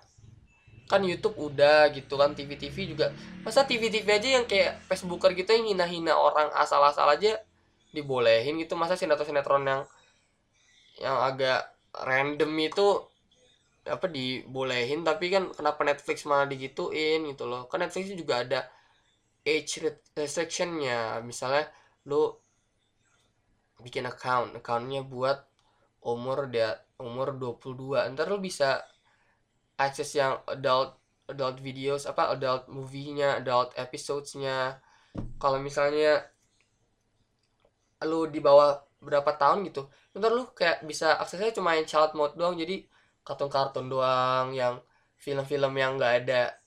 [0.89, 3.13] kan YouTube udah gitu kan TV TV juga.
[3.45, 7.37] Masa TV TV aja yang kayak Facebooker gitu yang hina hina orang asal asal aja
[7.93, 8.73] dibolehin gitu.
[8.75, 9.83] Masa sinetron sinetron yang
[10.99, 13.05] yang agak random itu
[13.89, 17.69] apa dibolehin tapi kan kenapa Netflix malah digituin gitu loh.
[17.69, 18.61] Kan Netflix juga ada
[19.45, 19.85] age
[20.17, 21.21] restrictionnya.
[21.21, 21.69] Misalnya
[22.09, 22.33] lu
[23.79, 25.48] bikin account accountnya buat
[26.15, 28.83] umur dia umur 22 ntar lu bisa
[29.79, 30.99] akses yang adult
[31.29, 34.81] adult videos apa adult movie-nya adult episodesnya.
[35.39, 36.25] Kalau misalnya
[38.07, 39.87] lu di bawah berapa tahun gitu
[40.19, 42.59] ntar lu kayak bisa aksesnya cuma yang child mode doang.
[42.59, 42.83] Jadi
[43.23, 44.81] kartun-kartun doang yang
[45.21, 46.59] film-film yang nggak ada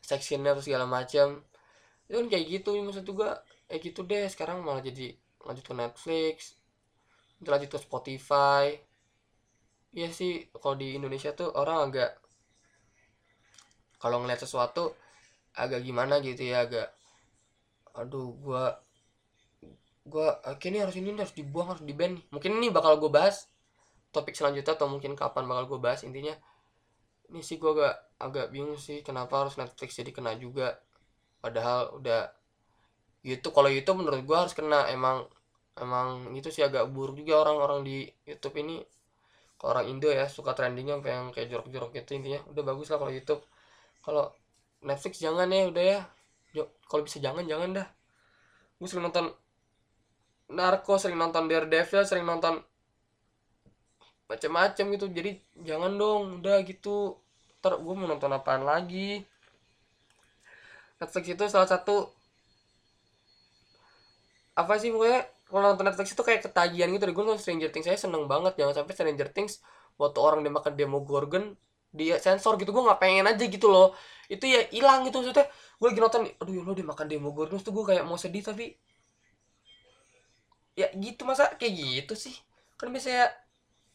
[0.00, 1.42] sectionnya atau segala macam
[2.06, 6.54] itu kan kayak gitu maksud juga kayak gitu deh sekarang malah jadi lanjut ke Netflix
[7.44, 8.72] lanjut ke Spotify.
[9.96, 12.10] Iya sih kalau di Indonesia tuh orang agak
[13.96, 14.92] kalau ngeliat sesuatu
[15.56, 16.92] agak gimana gitu ya agak
[17.96, 18.76] aduh gua
[20.04, 23.48] gua kayaknya harus ini harus dibuang harus di ban mungkin ini bakal gue bahas
[24.12, 26.36] topik selanjutnya atau mungkin kapan bakal gue bahas intinya
[27.32, 30.78] ini sih gua agak agak bingung sih kenapa harus Netflix jadi kena juga.
[31.42, 32.30] Padahal udah
[33.26, 35.26] YouTube kalau YouTube menurut gua harus kena emang
[35.76, 38.80] emang itu sih agak buruk juga orang-orang di YouTube ini.
[39.56, 42.40] Kalau orang Indo ya suka trendingnya sampai yang kayak jorok-jorok gitu intinya.
[42.52, 43.42] Udah bagus lah kalau YouTube.
[44.04, 44.24] Kalau
[44.84, 46.00] Netflix jangan ya udah ya.
[46.88, 47.88] Kalau bisa jangan jangan dah.
[48.76, 49.32] Gue sering nonton
[50.46, 52.60] Narko sering nonton Daredevil sering nonton
[54.28, 55.06] macam-macam gitu.
[55.08, 55.30] Jadi
[55.64, 57.16] jangan dong udah gitu.
[57.60, 59.24] Ntar gue mau nonton apaan lagi?
[61.00, 62.08] Netflix itu salah satu
[64.56, 67.14] apa sih pokoknya kalau nonton Netflix itu kayak ketagihan gitu deh.
[67.14, 68.58] Gue nonton Stranger Things saya seneng banget.
[68.58, 69.62] Jangan sampai Stranger Things
[69.96, 71.44] waktu orang dia makan Demogorgon
[71.94, 72.74] dia sensor gitu.
[72.74, 73.94] Gue nggak pengen aja gitu loh.
[74.26, 75.46] Itu ya hilang gitu maksudnya.
[75.78, 78.42] Gue lagi nonton aduh ya lo dia makan demo terus tuh gue kayak mau sedih
[78.42, 78.74] tapi
[80.74, 81.22] ya gitu.
[81.22, 82.34] Masa kayak gitu sih?
[82.76, 83.30] Kan biasanya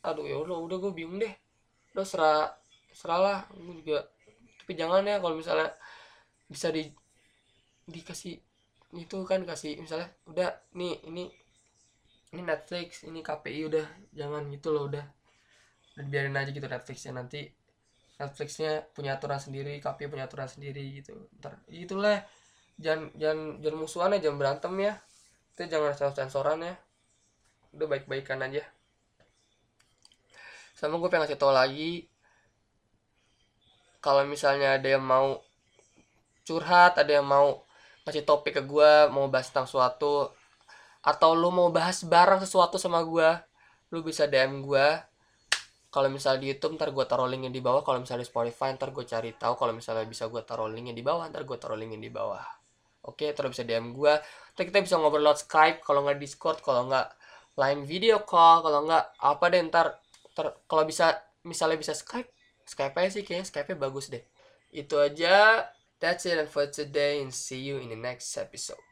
[0.02, 1.34] aduh ya Allah udah gue bingung deh.
[1.93, 2.39] Udah serah
[2.91, 4.08] serah lah gue juga
[4.62, 5.72] tapi jangan ya kalau misalnya
[6.47, 6.91] bisa di
[7.88, 8.39] dikasih
[8.95, 11.32] itu kan kasih misalnya udah nih ini
[12.32, 15.05] ini Netflix ini KPI udah jangan gitu loh udah
[16.07, 17.51] biarin aja gitu Netflixnya nanti
[18.21, 21.17] Netflixnya punya aturan sendiri, KP punya aturan sendiri gitu.
[21.41, 22.21] Ntar itulah
[22.77, 24.93] jangan jangan jangan musuhan ya, jangan berantem ya.
[25.57, 26.75] Kita jangan sensor-sensoran ya.
[27.73, 28.61] Udah baik-baikan aja.
[30.77, 32.05] Sama gue pengen ngasih tau lagi
[34.01, 35.41] kalau misalnya ada yang mau
[36.45, 37.65] curhat, ada yang mau
[38.05, 40.29] ngasih topik ke gue, mau bahas tentang suatu
[41.02, 43.30] atau lu mau bahas bareng sesuatu sama gue,
[43.93, 44.88] lu bisa DM gue
[45.91, 47.84] kalau misalnya di YouTube ntar gue taruh linknya di bawah.
[47.84, 49.60] Kalau misalnya di Spotify ntar gue cari tahu.
[49.60, 52.39] Kalau misalnya bisa gue taruh linknya di bawah ntar gue taruh linknya di bawah.
[53.04, 54.14] Oke terus bisa DM gue
[54.56, 57.12] ntar kita bisa ngobrol lewat Skype kalau nggak Discord kalau nggak
[57.60, 59.99] line video call kalau nggak apa deh ntar,
[60.32, 62.32] ntar kalau bisa misalnya bisa Skype
[62.64, 64.24] Skype aja sih kayaknya Skype bagus deh.
[64.72, 65.68] Itu aja.
[65.99, 68.91] That's it for today and see you in the next episode